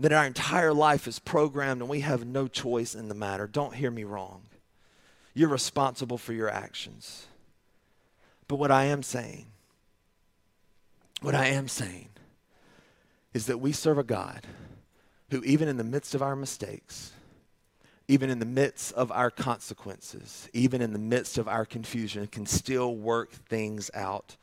that 0.02 0.12
our 0.12 0.24
entire 0.24 0.72
life 0.72 1.06
is 1.06 1.18
programmed 1.18 1.80
and 1.80 1.90
we 1.90 2.00
have 2.00 2.26
no 2.26 2.48
choice 2.48 2.94
in 2.94 3.08
the 3.08 3.14
matter. 3.14 3.46
Don't 3.46 3.74
hear 3.74 3.90
me 3.90 4.04
wrong. 4.04 4.42
You're 5.34 5.48
responsible 5.48 6.18
for 6.18 6.32
your 6.32 6.50
actions. 6.50 7.26
But 8.48 8.56
what 8.56 8.70
I 8.70 8.84
am 8.84 9.02
saying, 9.02 9.46
what 11.20 11.34
I 11.34 11.46
am 11.46 11.68
saying 11.68 12.08
is 13.32 13.46
that 13.46 13.58
we 13.58 13.72
serve 13.72 13.98
a 13.98 14.02
God 14.02 14.46
who, 15.30 15.42
even 15.44 15.68
in 15.68 15.76
the 15.76 15.84
midst 15.84 16.14
of 16.14 16.22
our 16.22 16.34
mistakes, 16.34 17.12
even 18.08 18.28
in 18.28 18.40
the 18.40 18.46
midst 18.46 18.92
of 18.94 19.12
our 19.12 19.30
consequences, 19.30 20.48
even 20.52 20.82
in 20.82 20.92
the 20.92 20.98
midst 20.98 21.38
of 21.38 21.46
our 21.46 21.64
confusion, 21.64 22.26
can 22.26 22.44
still 22.44 22.96
work 22.96 23.30
things 23.30 23.88
out 23.94 24.36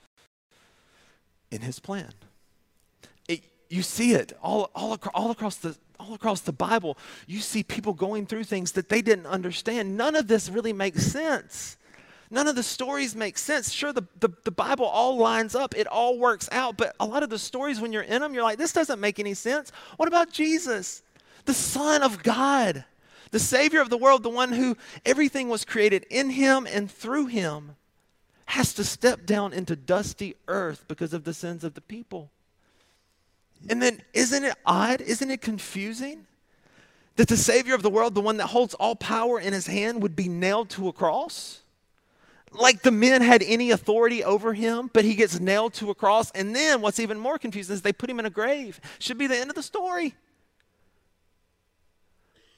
in 1.51 1.61
his 1.61 1.79
plan. 1.79 2.13
You 3.69 3.83
see 3.83 4.13
it 4.13 4.33
all, 4.41 4.69
all, 4.75 4.93
acro- 4.93 5.11
all, 5.13 5.31
across 5.31 5.55
the, 5.57 5.77
all 5.99 6.13
across 6.13 6.41
the 6.41 6.53
Bible. 6.53 6.97
You 7.25 7.39
see 7.39 7.63
people 7.63 7.93
going 7.93 8.25
through 8.25 8.45
things 8.45 8.73
that 8.73 8.89
they 8.89 9.01
didn't 9.01 9.25
understand. 9.25 9.97
None 9.97 10.15
of 10.15 10.27
this 10.27 10.49
really 10.49 10.73
makes 10.73 11.03
sense. 11.03 11.77
None 12.29 12.47
of 12.47 12.55
the 12.55 12.63
stories 12.63 13.15
make 13.15 13.37
sense. 13.37 13.71
Sure, 13.71 13.93
the, 13.93 14.03
the, 14.19 14.29
the 14.43 14.51
Bible 14.51 14.85
all 14.85 15.17
lines 15.17 15.55
up, 15.55 15.75
it 15.77 15.87
all 15.87 16.17
works 16.17 16.49
out, 16.51 16.75
but 16.75 16.95
a 16.99 17.05
lot 17.05 17.23
of 17.23 17.29
the 17.29 17.39
stories, 17.39 17.79
when 17.79 17.93
you're 17.93 18.01
in 18.01 18.21
them, 18.21 18.33
you're 18.33 18.43
like, 18.43 18.57
this 18.57 18.73
doesn't 18.73 18.99
make 18.99 19.19
any 19.19 19.33
sense. 19.33 19.71
What 19.95 20.07
about 20.07 20.31
Jesus, 20.31 21.03
the 21.45 21.53
Son 21.53 22.03
of 22.03 22.23
God, 22.23 22.83
the 23.31 23.39
Savior 23.39 23.79
of 23.79 23.89
the 23.89 23.97
world, 23.97 24.23
the 24.23 24.29
one 24.29 24.51
who 24.51 24.75
everything 25.05 25.47
was 25.47 25.63
created 25.63 26.05
in 26.09 26.31
Him 26.31 26.67
and 26.69 26.91
through 26.91 27.27
Him? 27.27 27.75
has 28.47 28.73
to 28.73 28.83
step 28.83 29.25
down 29.25 29.51
into 29.53 29.75
dusty 29.75 30.35
earth 30.47 30.85
because 30.87 31.13
of 31.13 31.25
the 31.25 31.33
sins 31.33 31.63
of 31.63 31.73
the 31.73 31.81
people. 31.81 32.31
And 33.69 33.81
then, 33.81 34.01
isn't 34.13 34.43
it 34.43 34.55
odd? 34.65 35.01
Isn't 35.01 35.31
it 35.31 35.41
confusing 35.41 36.25
that 37.15 37.27
the 37.27 37.37
Savior 37.37 37.75
of 37.75 37.81
the 37.81 37.89
world, 37.89 38.15
the 38.15 38.21
one 38.21 38.37
that 38.37 38.47
holds 38.47 38.73
all 38.75 38.95
power 38.95 39.39
in 39.39 39.53
his 39.53 39.67
hand, 39.67 40.01
would 40.01 40.15
be 40.15 40.29
nailed 40.29 40.69
to 40.71 40.87
a 40.87 40.93
cross? 40.93 41.61
Like 42.51 42.81
the 42.81 42.91
men 42.91 43.21
had 43.21 43.43
any 43.43 43.71
authority 43.71 44.23
over 44.23 44.53
him, 44.53 44.89
but 44.93 45.03
he 45.03 45.15
gets 45.15 45.39
nailed 45.39 45.73
to 45.75 45.89
a 45.89 45.95
cross. 45.95 46.31
And 46.31 46.55
then, 46.55 46.81
what's 46.81 46.99
even 46.99 47.19
more 47.19 47.37
confusing 47.37 47.73
is 47.73 47.81
they 47.81 47.93
put 47.93 48.09
him 48.09 48.19
in 48.19 48.25
a 48.25 48.29
grave. 48.29 48.79
Should 48.99 49.17
be 49.17 49.27
the 49.27 49.37
end 49.37 49.49
of 49.49 49.55
the 49.55 49.63
story. 49.63 50.15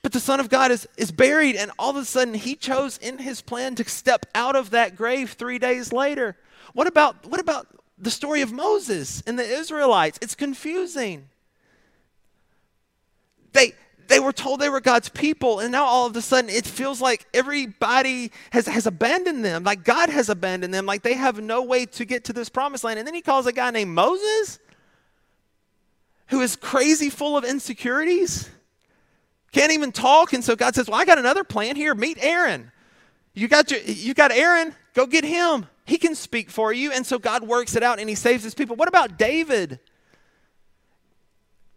But 0.02 0.14
the 0.14 0.20
Son 0.20 0.40
of 0.40 0.50
God 0.50 0.72
is, 0.72 0.88
is 0.96 1.12
buried, 1.12 1.56
and 1.56 1.72
all 1.78 1.90
of 1.90 1.96
a 1.98 2.06
sudden 2.06 2.34
he 2.34 2.56
chose 2.56 2.98
in 2.98 3.18
his 3.18 3.42
plan 3.42 3.76
to 3.76 3.90
step 3.90 4.26
out 4.34 4.56
of 4.56 4.70
that 4.70 4.96
grave 4.96 5.32
three 5.32 5.60
days 5.60 5.92
later. 5.92 6.38
What 6.74 6.88
about, 6.88 7.26
what 7.26 7.40
about 7.40 7.68
the 8.00 8.12
story 8.12 8.42
of 8.42 8.52
Moses 8.52 9.22
and 9.26 9.38
the 9.38 9.44
Israelites? 9.44 10.20
It's 10.22 10.36
confusing. 10.36 11.28
They, 13.54 13.74
they 14.08 14.20
were 14.20 14.32
told 14.32 14.60
they 14.60 14.70
were 14.70 14.82
God's 14.82 15.10
people, 15.10 15.60
and 15.60 15.72
now 15.72 15.86
all 15.86 16.06
of 16.06 16.16
a 16.16 16.22
sudden 16.22 16.50
it 16.50 16.66
feels 16.66 17.02
like 17.02 17.26
everybody 17.34 18.32
has, 18.52 18.68
has 18.68 18.88
abandoned 18.88 19.44
them, 19.44 19.64
like 19.64 19.84
God 19.84 20.10
has 20.10 20.30
abandoned 20.30 20.74
them, 20.74 20.86
like 20.86 21.02
they 21.02 21.16
have 21.16 21.42
no 21.42 21.64
way 21.64 21.86
to 21.88 22.06
get 22.06 22.26
to 22.26 22.34
this 22.34 22.50
promised 22.50 22.84
land. 22.84 23.00
And 23.00 23.08
then 23.08 23.16
he 23.16 23.22
calls 23.22 23.46
a 23.48 23.52
guy 23.52 23.72
named 23.72 23.92
Moses, 23.92 24.60
who 26.28 26.42
is 26.42 26.56
crazy 26.56 27.10
full 27.10 27.38
of 27.38 27.44
insecurities 27.44 28.50
can't 29.52 29.72
even 29.72 29.92
talk. 29.92 30.34
And 30.34 30.44
so 30.44 30.56
God 30.56 30.76
says, 30.76 30.88
Well, 30.88 31.00
I 31.00 31.06
got 31.06 31.18
another 31.18 31.44
plan 31.44 31.76
here. 31.76 31.96
Meet 31.96 32.20
Aaron. 32.22 32.72
You 33.34 33.48
got, 33.48 33.72
your, 33.72 33.80
you 33.82 34.14
got 34.14 34.32
Aaron, 34.32 34.76
go 34.94 35.06
get 35.06 35.24
him. 35.24 35.68
He 35.90 35.98
can 35.98 36.14
speak 36.14 36.52
for 36.52 36.72
you. 36.72 36.92
And 36.92 37.04
so 37.04 37.18
God 37.18 37.42
works 37.42 37.76
it 37.76 37.82
out 37.82 37.98
and 38.00 38.08
he 38.08 38.14
saves 38.14 38.44
his 38.44 38.54
people. 38.54 38.76
What 38.76 38.88
about 38.88 39.18
David? 39.18 39.80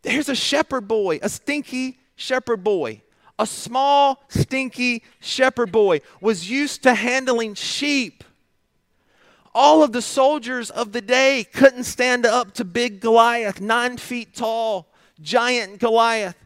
There's 0.03 0.29
a 0.29 0.35
shepherd 0.35 0.87
boy, 0.87 1.19
a 1.23 1.31
stinky 1.31 1.99
shepherd 2.15 2.63
boy, 2.63 3.01
a 3.39 3.47
small, 3.47 4.23
stinky 4.29 5.03
shepherd 5.19 5.73
boy, 5.73 6.03
was 6.21 6.51
used 6.51 6.83
to 6.83 6.95
handling 6.95 7.55
sheep. 7.55 8.23
All 9.55 9.83
of 9.83 9.93
the 9.93 10.03
soldiers 10.03 10.69
of 10.69 10.93
the 10.93 11.01
day 11.01 11.47
couldn't 11.51 11.85
stand 11.85 12.27
up 12.27 12.53
to 12.55 12.67
big 12.67 13.01
Goliath, 13.01 13.63
nine 13.63 13.97
feet 13.97 14.35
tall, 14.35 14.93
giant 15.23 15.79
Goliath. 15.79 16.37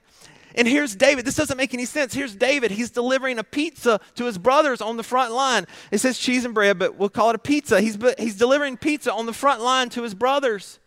And 0.56 0.66
here's 0.66 0.96
David. 0.96 1.26
This 1.26 1.36
doesn't 1.36 1.58
make 1.58 1.74
any 1.74 1.84
sense. 1.84 2.14
Here's 2.14 2.34
David. 2.34 2.70
He's 2.70 2.90
delivering 2.90 3.38
a 3.38 3.44
pizza 3.44 4.00
to 4.14 4.24
his 4.24 4.38
brothers 4.38 4.80
on 4.80 4.96
the 4.96 5.02
front 5.02 5.32
line. 5.32 5.66
It 5.90 5.98
says 5.98 6.18
cheese 6.18 6.46
and 6.46 6.54
bread, 6.54 6.78
but 6.78 6.96
we'll 6.96 7.10
call 7.10 7.28
it 7.30 7.36
a 7.36 7.38
pizza. 7.38 7.80
He's, 7.80 7.98
he's 8.18 8.36
delivering 8.36 8.78
pizza 8.78 9.12
on 9.12 9.26
the 9.26 9.34
front 9.34 9.60
line 9.60 9.90
to 9.90 10.02
his 10.02 10.14
brothers. 10.14 10.78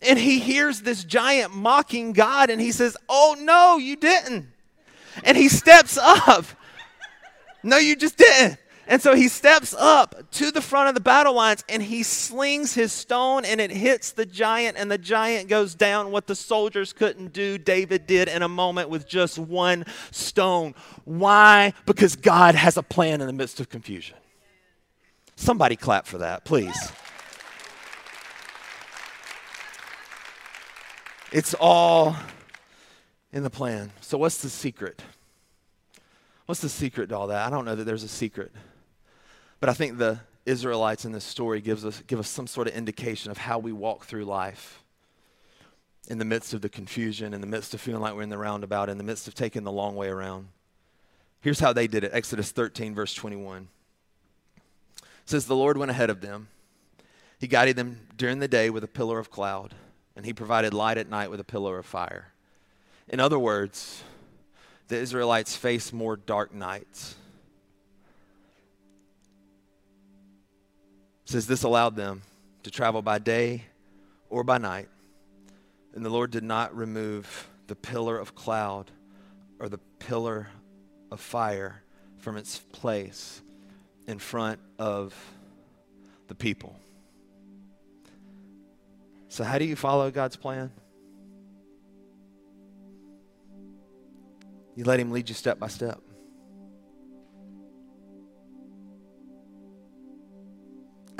And 0.00 0.18
he 0.18 0.38
hears 0.38 0.80
this 0.80 1.04
giant 1.04 1.54
mocking 1.54 2.12
God, 2.12 2.48
and 2.50 2.60
he 2.60 2.72
says, 2.72 2.96
Oh, 3.08 3.36
no, 3.38 3.76
you 3.76 3.96
didn't. 3.96 4.48
And 5.22 5.36
he 5.36 5.48
steps 5.48 5.98
up. 5.98 6.46
No, 7.66 7.78
you 7.78 7.96
just 7.96 8.18
didn't. 8.18 8.58
And 8.86 9.00
so 9.00 9.14
he 9.14 9.28
steps 9.28 9.74
up 9.78 10.30
to 10.32 10.50
the 10.50 10.60
front 10.60 10.88
of 10.88 10.94
the 10.94 11.00
battle 11.00 11.34
lines 11.34 11.64
and 11.68 11.82
he 11.82 12.02
slings 12.02 12.74
his 12.74 12.92
stone 12.92 13.44
and 13.44 13.60
it 13.60 13.70
hits 13.70 14.12
the 14.12 14.26
giant, 14.26 14.76
and 14.76 14.90
the 14.90 14.98
giant 14.98 15.48
goes 15.48 15.74
down. 15.74 16.10
What 16.10 16.26
the 16.26 16.34
soldiers 16.34 16.92
couldn't 16.92 17.32
do, 17.32 17.56
David 17.56 18.06
did 18.06 18.28
in 18.28 18.42
a 18.42 18.48
moment 18.48 18.90
with 18.90 19.08
just 19.08 19.38
one 19.38 19.84
stone. 20.10 20.74
Why? 21.04 21.72
Because 21.86 22.16
God 22.16 22.54
has 22.54 22.76
a 22.76 22.82
plan 22.82 23.20
in 23.20 23.26
the 23.26 23.32
midst 23.32 23.60
of 23.60 23.68
confusion. 23.68 24.16
Somebody 25.36 25.76
clap 25.76 26.06
for 26.06 26.18
that, 26.18 26.44
please. 26.44 26.92
It's 31.32 31.54
all 31.58 32.16
in 33.32 33.42
the 33.42 33.50
plan. 33.50 33.90
So, 34.00 34.16
what's 34.16 34.40
the 34.40 34.48
secret? 34.48 35.02
What's 36.46 36.60
the 36.60 36.68
secret 36.68 37.08
to 37.08 37.16
all 37.16 37.26
that? 37.28 37.44
I 37.44 37.50
don't 37.50 37.64
know 37.64 37.74
that 37.74 37.84
there's 37.84 38.04
a 38.04 38.08
secret. 38.08 38.52
But 39.60 39.68
I 39.68 39.72
think 39.72 39.98
the 39.98 40.20
Israelites 40.46 41.04
in 41.04 41.12
this 41.12 41.24
story 41.24 41.60
gives 41.60 41.84
us, 41.84 42.02
give 42.06 42.18
us 42.18 42.28
some 42.28 42.46
sort 42.46 42.68
of 42.68 42.74
indication 42.74 43.30
of 43.30 43.38
how 43.38 43.58
we 43.58 43.72
walk 43.72 44.04
through 44.04 44.24
life 44.24 44.82
in 46.08 46.18
the 46.18 46.24
midst 46.24 46.52
of 46.52 46.60
the 46.60 46.68
confusion, 46.68 47.32
in 47.32 47.40
the 47.40 47.46
midst 47.46 47.72
of 47.72 47.80
feeling 47.80 48.02
like 48.02 48.14
we're 48.14 48.22
in 48.22 48.28
the 48.28 48.38
roundabout, 48.38 48.90
in 48.90 48.98
the 48.98 49.04
midst 49.04 49.26
of 49.26 49.34
taking 49.34 49.64
the 49.64 49.72
long 49.72 49.96
way 49.96 50.08
around. 50.08 50.48
Here's 51.40 51.60
how 51.60 51.72
they 51.72 51.86
did 51.86 52.04
it 52.04 52.10
Exodus 52.12 52.50
13, 52.52 52.94
verse 52.94 53.14
21. 53.14 53.68
It 54.96 55.04
says, 55.24 55.46
The 55.46 55.56
Lord 55.56 55.78
went 55.78 55.90
ahead 55.90 56.10
of 56.10 56.20
them. 56.20 56.48
He 57.38 57.46
guided 57.46 57.76
them 57.76 58.00
during 58.16 58.38
the 58.38 58.48
day 58.48 58.70
with 58.70 58.84
a 58.84 58.88
pillar 58.88 59.18
of 59.18 59.30
cloud, 59.30 59.74
and 60.14 60.26
he 60.26 60.32
provided 60.32 60.74
light 60.74 60.98
at 60.98 61.08
night 61.08 61.30
with 61.30 61.40
a 61.40 61.44
pillar 61.44 61.78
of 61.78 61.86
fire. 61.86 62.32
In 63.08 63.20
other 63.20 63.38
words, 63.38 64.02
the 64.88 64.96
Israelites 64.96 65.56
faced 65.56 65.92
more 65.92 66.16
dark 66.16 66.54
nights 66.54 67.16
says 71.24 71.46
this 71.46 71.62
allowed 71.62 71.96
them 71.96 72.22
to 72.62 72.70
travel 72.70 73.02
by 73.02 73.18
day 73.18 73.64
or 74.28 74.44
by 74.44 74.58
night. 74.58 74.88
And 75.94 76.04
the 76.04 76.10
Lord 76.10 76.30
did 76.30 76.42
not 76.42 76.76
remove 76.76 77.48
the 77.66 77.76
pillar 77.76 78.18
of 78.18 78.34
cloud 78.34 78.90
or 79.58 79.68
the 79.68 79.78
pillar 79.98 80.48
of 81.10 81.20
fire 81.20 81.82
from 82.18 82.36
its 82.36 82.58
place 82.72 83.42
in 84.06 84.18
front 84.18 84.58
of 84.78 85.14
the 86.28 86.34
people. 86.34 86.76
So, 89.28 89.44
how 89.44 89.58
do 89.58 89.64
you 89.64 89.76
follow 89.76 90.10
God's 90.10 90.36
plan? 90.36 90.70
You 94.76 94.84
let 94.84 95.00
Him 95.00 95.10
lead 95.10 95.28
you 95.28 95.34
step 95.34 95.58
by 95.58 95.68
step. 95.68 96.00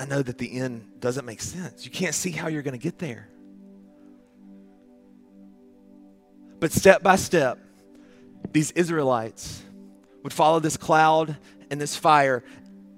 I 0.04 0.06
know 0.06 0.20
that 0.20 0.36
the 0.36 0.58
end 0.58 1.00
doesn't 1.00 1.24
make 1.24 1.40
sense. 1.40 1.86
You 1.86 1.90
can't 1.90 2.14
see 2.14 2.30
how 2.30 2.48
you're 2.48 2.60
going 2.60 2.78
to 2.78 2.82
get 2.82 2.98
there. 2.98 3.26
But 6.60 6.72
step 6.72 7.02
by 7.02 7.16
step, 7.16 7.58
these 8.52 8.70
Israelites 8.72 9.62
would 10.22 10.34
follow 10.34 10.60
this 10.60 10.76
cloud 10.76 11.38
and 11.70 11.80
this 11.80 11.96
fire. 11.96 12.44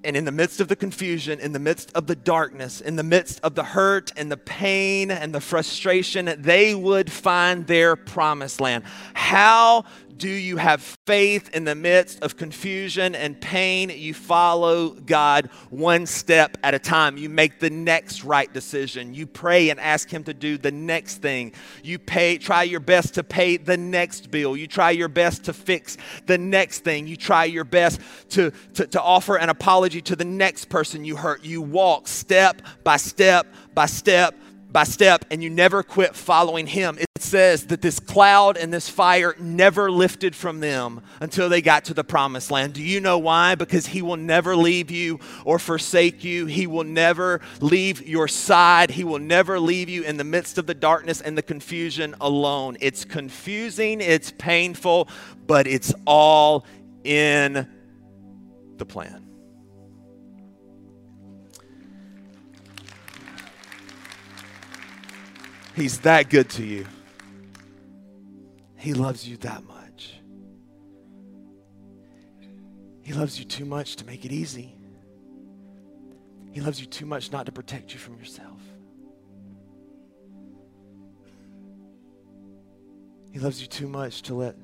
And 0.03 0.17
in 0.17 0.25
the 0.25 0.33
midst 0.33 0.61
of 0.61 0.67
the 0.67 0.75
confusion, 0.75 1.39
in 1.39 1.53
the 1.53 1.61
midst 1.61 1.93
of 1.93 2.09
the 2.09 2.17
darkness, 2.17 2.81
in 2.81 2.97
the 2.97 3.05
midst 3.05 3.39
of 3.45 3.55
the 3.55 3.63
hurt 3.63 4.13
and 4.17 4.29
the 4.29 4.37
pain 4.37 5.13
and 5.13 5.33
the 5.33 5.41
frustration, 5.41 6.35
they 6.41 6.75
would 6.75 7.13
find 7.13 7.69
their 7.69 7.95
promised 7.95 8.61
land. 8.61 8.83
How 9.15 9.85
do 10.17 10.29
you 10.29 10.57
have 10.57 10.83
faith 11.07 11.51
in 11.55 11.65
the 11.65 11.75
midst 11.75 12.23
of 12.23 12.37
confusion 12.37 13.15
and 13.15 13.41
pain? 13.41 13.91
You 13.91 14.15
follow 14.15 14.91
God 14.91 15.51
one 15.71 16.07
step 16.07 16.57
at 16.63 16.75
a 16.75 16.79
time. 16.79 17.17
You 17.17 17.29
make 17.29 17.61
the 17.61 17.71
next 17.71 18.25
right 18.25 18.53
decision. 18.53 19.15
You 19.15 19.27
pray 19.27 19.71
and 19.71 19.79
ask 19.79 20.09
Him 20.09 20.25
to 20.25 20.35
do 20.35 20.59
the 20.59 20.73
next 20.73 21.19
thing. 21.19 21.53
You 21.83 21.99
pay, 21.99 22.39
try 22.39 22.63
your 22.63 22.81
best 22.81 23.15
to 23.15 23.25
pay 23.25 23.57
the 23.57 23.77
next 23.77 24.31
bill. 24.31 24.57
You 24.57 24.67
try 24.67 24.91
your 24.91 25.09
best 25.09 25.45
to 25.45 25.53
fix 25.53 25.97
the 26.27 26.39
next 26.39 26.81
thing. 26.81 27.07
You 27.07 27.17
try 27.17 27.45
your 27.45 27.65
best 27.65 28.01
to, 28.31 28.53
to, 28.75 28.87
to 28.87 29.03
offer 29.03 29.37
an 29.37 29.49
apology 29.49 30.01
to 30.03 30.17
the 30.17 30.25
next 30.25 30.67
person 30.67 31.05
you 31.05 31.17
hurt. 31.17 31.45
You 31.45 31.63
walk 31.63 32.09
step 32.09 32.63
by 32.85 32.97
step 32.97 33.47
by 33.75 33.87
step 33.87 34.35
by 34.77 34.85
step 34.85 35.25
and 35.31 35.43
you 35.43 35.49
never 35.49 35.83
quit 35.83 36.15
following 36.15 36.67
him. 36.67 36.99
It 36.99 37.23
says 37.23 37.69
that 37.69 37.81
this 37.81 37.99
cloud 37.99 38.59
and 38.59 38.71
this 38.71 38.91
fire 38.91 39.35
never 39.39 39.91
lifted 39.91 40.37
from 40.37 40.61
them 40.61 41.01
until 41.19 41.49
they 41.49 41.63
got 41.63 41.87
to 41.87 41.95
the 41.95 42.05
promised 42.05 42.51
land. 42.51 42.75
Do 42.75 42.83
you 42.83 43.01
know 43.01 43.17
why? 43.17 43.55
Because 43.55 43.87
he 43.87 44.03
will 44.03 44.19
never 44.19 44.55
leave 44.55 44.91
you 44.91 45.19
or 45.47 45.59
forsake 45.59 46.25
you. 46.25 46.45
He 46.45 46.67
will 46.67 46.85
never 46.85 47.41
leave 47.59 48.07
your 48.07 48.29
side. 48.29 48.91
He 48.91 49.03
will 49.03 49.19
never 49.19 49.59
leave 49.59 49.89
you 49.89 50.03
in 50.03 50.19
the 50.19 50.25
midst 50.25 50.59
of 50.59 50.67
the 50.67 50.75
darkness 50.75 51.23
and 51.23 51.39
the 51.39 51.43
confusion 51.43 52.15
alone. 52.21 52.77
It's 52.79 53.07
confusing, 53.07 54.03
it's 54.03 54.31
painful, 54.31 55.09
but 55.47 55.67
it's 55.67 55.95
all 56.07 56.67
in 57.03 57.67
the 58.77 58.85
plan. 58.85 59.26
He's 65.77 66.01
that 66.01 66.31
good 66.31 66.49
to 66.51 66.65
you. 66.65 66.87
He 68.77 68.95
loves 68.95 69.29
you 69.29 69.37
that 69.39 69.63
much. 69.65 70.15
He 73.03 73.13
loves 73.13 73.39
you 73.39 73.45
too 73.45 73.67
much 73.67 73.97
to 73.97 74.07
make 74.07 74.25
it 74.25 74.33
easy. 74.33 74.75
He 76.51 76.63
loves 76.63 76.81
you 76.81 76.87
too 76.87 77.05
much 77.05 77.31
not 77.31 77.45
to 77.45 77.53
protect 77.53 77.93
you 77.93 77.99
from 77.99 78.17
yourself. 78.17 78.59
He 83.31 83.39
loves 83.39 83.61
you 83.61 83.67
too 83.67 83.87
much 83.87 84.23
to 84.23 84.35
let 84.35 84.57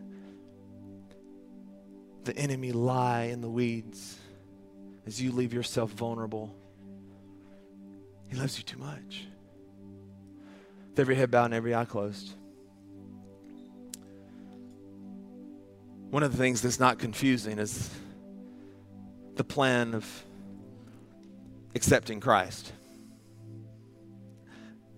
the 2.25 2.35
enemy 2.39 2.73
lie 2.73 3.25
in 3.25 3.43
the 3.43 3.51
weeds 3.51 4.17
as 5.07 5.21
you 5.21 5.31
leave 5.31 5.53
yourself 5.53 5.91
vulnerable. 5.91 6.57
He 8.31 8.37
loves 8.37 8.57
you 8.57 8.65
too 8.65 8.79
much 8.79 9.27
with 10.93 11.01
every 11.01 11.15
head 11.15 11.31
bowed 11.31 11.47
and 11.47 11.55
every 11.55 11.75
eye 11.75 11.87
closed. 11.87 12.35
One 16.11 16.23
of 16.23 16.33
the 16.33 16.37
things 16.37 16.61
that's 16.61 16.79
not 16.79 16.99
confusing 16.99 17.59
is 17.59 17.89
the 19.37 19.45
plan 19.45 19.95
of 19.95 20.25
accepting 21.75 22.21
Christ. 22.21 22.71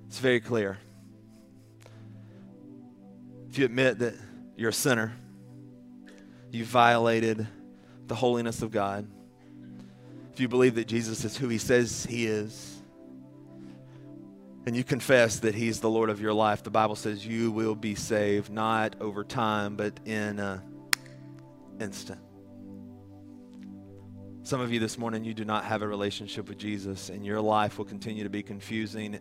It's 0.09 0.19
very 0.19 0.41
clear. 0.41 0.79
If 3.49 3.59
you 3.59 3.65
admit 3.65 4.01
that 4.01 4.15
you're 4.57 4.71
a 4.71 4.73
sinner, 4.73 5.13
you 6.51 6.65
violated 6.65 7.47
the 8.09 8.17
holiness 8.17 8.63
of 8.63 8.73
God, 8.73 9.07
if 10.33 10.41
you 10.41 10.49
believe 10.49 10.75
that 10.75 10.89
Jesus 10.89 11.25
is 11.25 11.37
who 11.37 11.49
he 11.49 11.59
says 11.59 12.05
he 12.11 12.27
is, 12.27 12.81
and 14.67 14.75
you 14.75 14.85
confess 14.85 15.41
that 15.41 15.55
He's 15.55 15.81
the 15.81 15.91
Lord 15.91 16.11
of 16.11 16.21
your 16.21 16.33
life, 16.33 16.63
the 16.63 16.71
Bible 16.71 16.97
says 16.97 17.27
you 17.27 17.51
will 17.51 17.75
be 17.75 17.95
saved, 17.95 18.51
not 18.51 18.97
over 19.01 19.23
time, 19.25 19.77
but 19.77 20.01
in 20.07 20.39
an 20.39 20.63
instant. 21.81 22.21
Some 24.43 24.61
of 24.61 24.73
you 24.73 24.81
this 24.81 24.99
morning, 24.99 25.25
you 25.25 25.35
do 25.35 25.45
not 25.45 25.65
have 25.65 25.83
a 25.83 25.89
relationship 25.89 26.49
with 26.49 26.59
Jesus, 26.59 27.09
and 27.09 27.25
your 27.25 27.41
life 27.41 27.79
will 27.79 27.85
continue 27.85 28.25
to 28.25 28.31
be 28.31 28.43
confusing. 28.43 29.19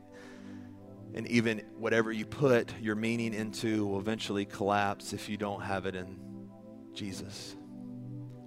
And 1.13 1.27
even 1.27 1.60
whatever 1.77 2.12
you 2.12 2.25
put 2.25 2.73
your 2.81 2.96
meaning 2.96 3.33
into 3.33 3.85
will 3.85 4.00
eventually 4.00 4.46
collapse 4.46 5.13
if 5.13 5.29
you 5.29 5.37
don't 5.37 5.62
have 5.62 5.85
it 5.85 5.96
in 5.96 6.19
Jesus. 6.94 7.56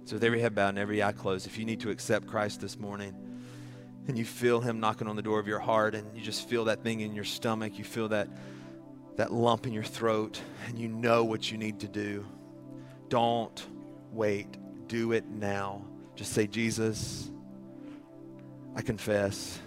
So, 0.05 0.15
with 0.15 0.23
every 0.23 0.39
head 0.39 0.53
bowed 0.53 0.69
and 0.69 0.79
every 0.79 1.01
eye 1.01 1.11
closed, 1.11 1.47
if 1.47 1.57
you 1.57 1.65
need 1.65 1.79
to 1.81 1.89
accept 1.89 2.27
Christ 2.27 2.61
this 2.61 2.77
morning, 2.77 3.26
and 4.07 4.17
you 4.17 4.25
feel 4.25 4.61
him 4.61 4.79
knocking 4.79 5.07
on 5.07 5.15
the 5.15 5.21
door 5.21 5.39
of 5.39 5.47
your 5.47 5.59
heart 5.59 5.95
and 5.95 6.15
you 6.15 6.23
just 6.23 6.47
feel 6.47 6.65
that 6.65 6.83
thing 6.83 7.01
in 7.01 7.13
your 7.13 7.23
stomach 7.23 7.77
you 7.77 7.83
feel 7.83 8.09
that 8.09 8.27
that 9.15 9.33
lump 9.33 9.65
in 9.65 9.73
your 9.73 9.83
throat 9.83 10.39
and 10.67 10.77
you 10.77 10.87
know 10.87 11.23
what 11.23 11.51
you 11.51 11.57
need 11.57 11.79
to 11.79 11.87
do 11.87 12.25
Don't 13.09 13.65
wait. 14.11 14.57
Do 14.87 15.11
it 15.11 15.27
now. 15.27 15.83
Just 16.15 16.33
say, 16.33 16.47
Jesus, 16.47 17.29
I 18.75 18.81
confess 18.81 19.59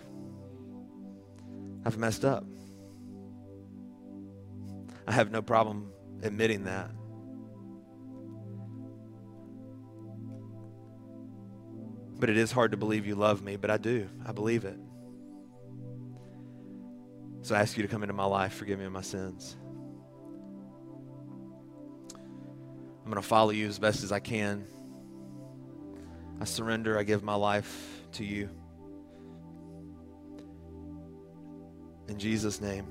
I've 1.85 1.97
messed 1.97 2.25
up. 2.25 2.45
I 5.07 5.13
have 5.13 5.31
no 5.31 5.41
problem 5.41 5.93
admitting 6.23 6.65
that. 6.65 6.91
But 12.21 12.29
it 12.29 12.37
is 12.37 12.53
hard 12.53 12.73
to 12.73 12.77
believe 12.77 13.07
you 13.07 13.15
love 13.15 13.43
me, 13.43 13.57
but 13.57 13.71
I 13.71 13.79
do. 13.79 14.07
I 14.27 14.33
believe 14.33 14.67
it. 14.67 14.79
So 17.41 17.55
I 17.55 17.61
ask 17.61 17.79
you 17.79 17.83
to 17.83 17.89
come 17.89 18.03
into 18.03 18.13
my 18.13 18.27
life, 18.27 18.53
forgive 18.53 18.79
me 18.79 18.85
of 18.85 18.93
my 18.93 19.01
sins. 19.01 19.57
I'm 22.13 23.11
going 23.11 23.23
to 23.23 23.23
follow 23.23 23.51
you 23.51 23.67
as 23.67 23.79
best 23.79 24.05
as 24.05 24.13
I 24.13 24.21
can. 24.21 24.67
I 26.43 26.45
surrender, 26.45 26.99
I 26.99 27.05
give 27.05 27.25
my 27.25 27.35
life 27.35 28.03
to 28.13 28.25
you. 28.25 28.51
In 32.09 32.19
Jesus' 32.19 32.61
name. 32.61 32.87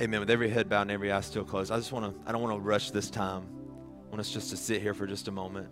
Amen. 0.00 0.20
With 0.20 0.30
every 0.30 0.48
head 0.48 0.70
bowed 0.70 0.82
and 0.82 0.90
every 0.90 1.12
eye 1.12 1.20
still 1.20 1.44
closed, 1.44 1.70
I 1.70 1.76
just 1.76 1.92
want 1.92 2.14
to, 2.14 2.28
I 2.28 2.32
don't 2.32 2.40
want 2.40 2.56
to 2.56 2.60
rush 2.60 2.90
this 2.90 3.10
time. 3.10 3.46
I 4.06 4.08
want 4.08 4.20
us 4.20 4.30
just 4.30 4.48
to 4.50 4.56
sit 4.56 4.80
here 4.80 4.94
for 4.94 5.06
just 5.06 5.28
a 5.28 5.30
moment. 5.30 5.68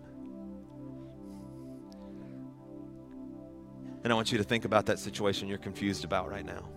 And 4.03 4.11
I 4.11 4.15
want 4.15 4.31
you 4.31 4.37
to 4.37 4.43
think 4.43 4.65
about 4.65 4.87
that 4.87 4.99
situation 4.99 5.47
you're 5.47 5.57
confused 5.57 6.03
about 6.03 6.29
right 6.29 6.45
now. 6.45 6.67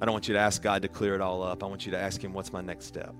I 0.00 0.04
don't 0.04 0.12
want 0.12 0.28
you 0.28 0.34
to 0.34 0.40
ask 0.40 0.62
God 0.62 0.82
to 0.82 0.88
clear 0.88 1.14
it 1.14 1.20
all 1.20 1.42
up. 1.42 1.62
I 1.62 1.66
want 1.66 1.86
you 1.86 1.92
to 1.92 1.98
ask 1.98 2.22
Him, 2.22 2.32
what's 2.32 2.52
my 2.52 2.60
next 2.60 2.86
step? 2.86 3.14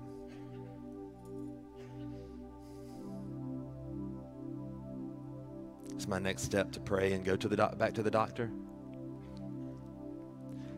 It's 5.95 6.07
my 6.07 6.19
next 6.19 6.43
step 6.43 6.71
to 6.73 6.79
pray 6.79 7.13
and 7.13 7.25
go 7.25 7.35
to 7.35 7.47
the 7.47 7.55
doc- 7.55 7.77
back 7.79 7.93
to 7.95 8.03
the 8.03 8.11
doctor. 8.11 8.51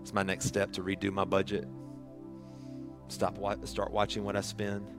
It's 0.01 0.13
my 0.13 0.23
next 0.23 0.45
step 0.45 0.71
to 0.73 0.81
redo 0.81 1.11
my 1.11 1.25
budget. 1.25 1.67
Stop 3.09 3.37
wa- 3.37 3.57
start 3.65 3.91
watching 3.91 4.23
what 4.23 4.37
I 4.37 4.41
spend. 4.41 4.98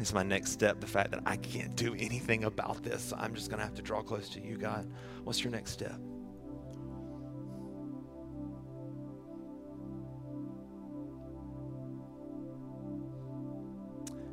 It's 0.00 0.14
my 0.14 0.22
next 0.22 0.52
step 0.52 0.80
the 0.80 0.86
fact 0.86 1.10
that 1.10 1.20
I 1.26 1.36
can't 1.36 1.76
do 1.76 1.94
anything 1.94 2.44
about 2.44 2.82
this. 2.82 3.12
I'm 3.18 3.34
just 3.34 3.50
going 3.50 3.58
to 3.58 3.66
have 3.66 3.74
to 3.74 3.82
draw 3.82 4.00
close 4.00 4.30
to 4.30 4.40
you, 4.40 4.56
God. 4.56 4.90
What's 5.24 5.44
your 5.44 5.52
next 5.52 5.72
step? 5.72 5.94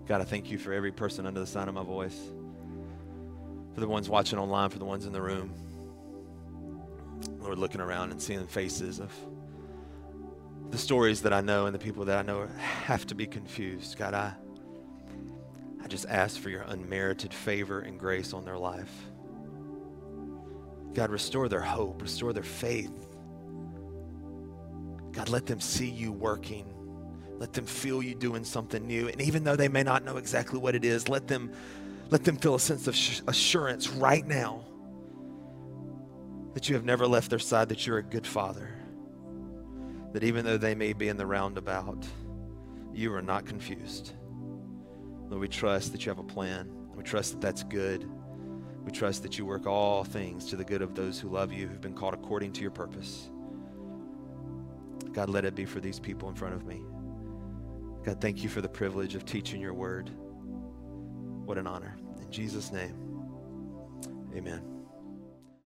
God, 0.08 0.22
I 0.22 0.24
thank 0.24 0.50
you 0.50 0.58
for 0.58 0.72
every 0.72 0.94
person 0.94 1.26
under 1.26 1.42
the 1.42 1.46
sound 1.46 1.68
of 1.68 1.76
my 1.76 1.84
voice, 1.84 2.18
for 3.74 3.82
the 3.82 3.90
ones 3.90 4.08
watching 4.08 4.40
online, 4.40 4.70
for 4.70 4.80
the 4.80 4.86
ones 4.86 5.06
in 5.06 5.12
the 5.12 5.22
room. 5.22 5.54
Lord, 7.42 7.58
looking 7.58 7.82
around 7.82 8.12
and 8.12 8.22
seeing 8.22 8.48
faces 8.48 9.02
of 9.02 9.12
the 10.70 10.78
stories 10.78 11.24
that 11.24 11.34
I 11.34 11.42
know 11.42 11.66
and 11.66 11.76
the 11.76 11.80
people 11.80 12.06
that 12.06 12.18
I 12.18 12.22
know 12.22 12.48
have 12.86 13.06
to 13.08 13.16
be 13.16 13.28
confused. 13.28 13.98
God, 13.98 14.14
I, 14.14 14.34
I 15.88 15.90
just 15.90 16.06
ask 16.10 16.38
for 16.38 16.50
your 16.50 16.64
unmerited 16.64 17.34
favor 17.34 17.80
and 17.80 17.98
grace 17.98 18.34
on 18.34 18.44
their 18.44 18.58
life. 18.58 18.92
God, 20.94 21.12
restore 21.12 21.48
their 21.48 21.62
hope, 21.62 22.02
restore 22.02 22.34
their 22.34 22.44
faith. 22.44 22.92
God, 25.14 25.30
let 25.30 25.46
them 25.46 25.62
see 25.62 25.90
you 25.90 26.12
working 26.12 26.74
let 27.40 27.54
them 27.54 27.66
feel 27.66 28.02
you 28.02 28.16
doing 28.16 28.44
something 28.44 28.86
new. 28.86 29.08
And 29.08 29.22
even 29.22 29.44
though 29.44 29.56
they 29.56 29.68
may 29.68 29.84
not 29.84 30.04
know 30.04 30.18
exactly 30.18 30.60
what 30.60 30.76
it 30.76 30.84
is, 30.84 31.08
let 31.08 31.28
them, 31.28 31.52
let 32.10 32.24
them 32.24 32.38
feel 32.38 32.56
a 32.56 32.60
sense 32.60 32.88
of 32.88 32.96
assurance 33.28 33.90
right 33.90 34.26
now 34.26 34.66
that 36.54 36.68
you 36.68 36.76
have 36.76 36.84
never 36.84 37.06
left 37.06 37.30
their 37.30 37.40
side, 37.40 37.70
that 37.70 37.86
you're 37.86 38.00
a 38.00 38.04
good 38.04 38.26
father. 38.26 38.70
That 40.14 40.24
even 40.24 40.46
though 40.46 40.58
they 40.58 40.74
may 40.74 40.94
be 40.94 41.10
in 41.10 41.18
the 41.18 41.28
roundabout, 41.28 42.04
you 42.92 43.14
are 43.14 43.22
not 43.22 43.46
confused. 43.46 44.14
Lord, 45.30 45.42
we 45.42 45.48
trust 45.48 45.92
that 45.92 46.06
you 46.06 46.10
have 46.10 46.20
a 46.20 46.24
plan. 46.24 46.70
We 46.96 47.04
trust 47.04 47.34
that 47.34 47.42
that's 47.42 47.64
good. 47.64 48.10
We 48.86 48.92
trust 48.92 49.24
that 49.24 49.38
you 49.38 49.46
work 49.46 49.68
all 49.68 50.04
things 50.04 50.46
to 50.46 50.56
the 50.56 50.64
good 50.64 50.82
of 50.82 50.96
those 50.96 51.20
who 51.20 51.28
love 51.28 51.52
you, 51.52 51.68
who've 51.68 51.82
been 51.82 51.94
called 51.94 52.14
according 52.14 52.54
to 52.54 52.62
your 52.62 52.72
purpose. 52.72 53.30
God, 55.12 55.30
let 55.30 55.46
it 55.46 55.56
be 55.56 55.66
for 55.66 55.80
these 55.80 56.00
people 56.00 56.30
in 56.30 56.36
front 56.36 56.54
of 56.54 56.66
me. 56.66 56.82
God, 58.04 58.22
thank 58.22 58.44
you 58.44 58.50
for 58.50 58.62
the 58.62 58.70
privilege 58.70 59.16
of 59.16 59.26
teaching 59.26 59.60
your 59.60 59.74
word. 59.74 60.10
What 61.46 61.58
an 61.58 61.68
honor. 61.68 61.98
In 62.22 62.32
Jesus' 62.32 62.72
name, 62.72 62.96
amen. 64.34 64.77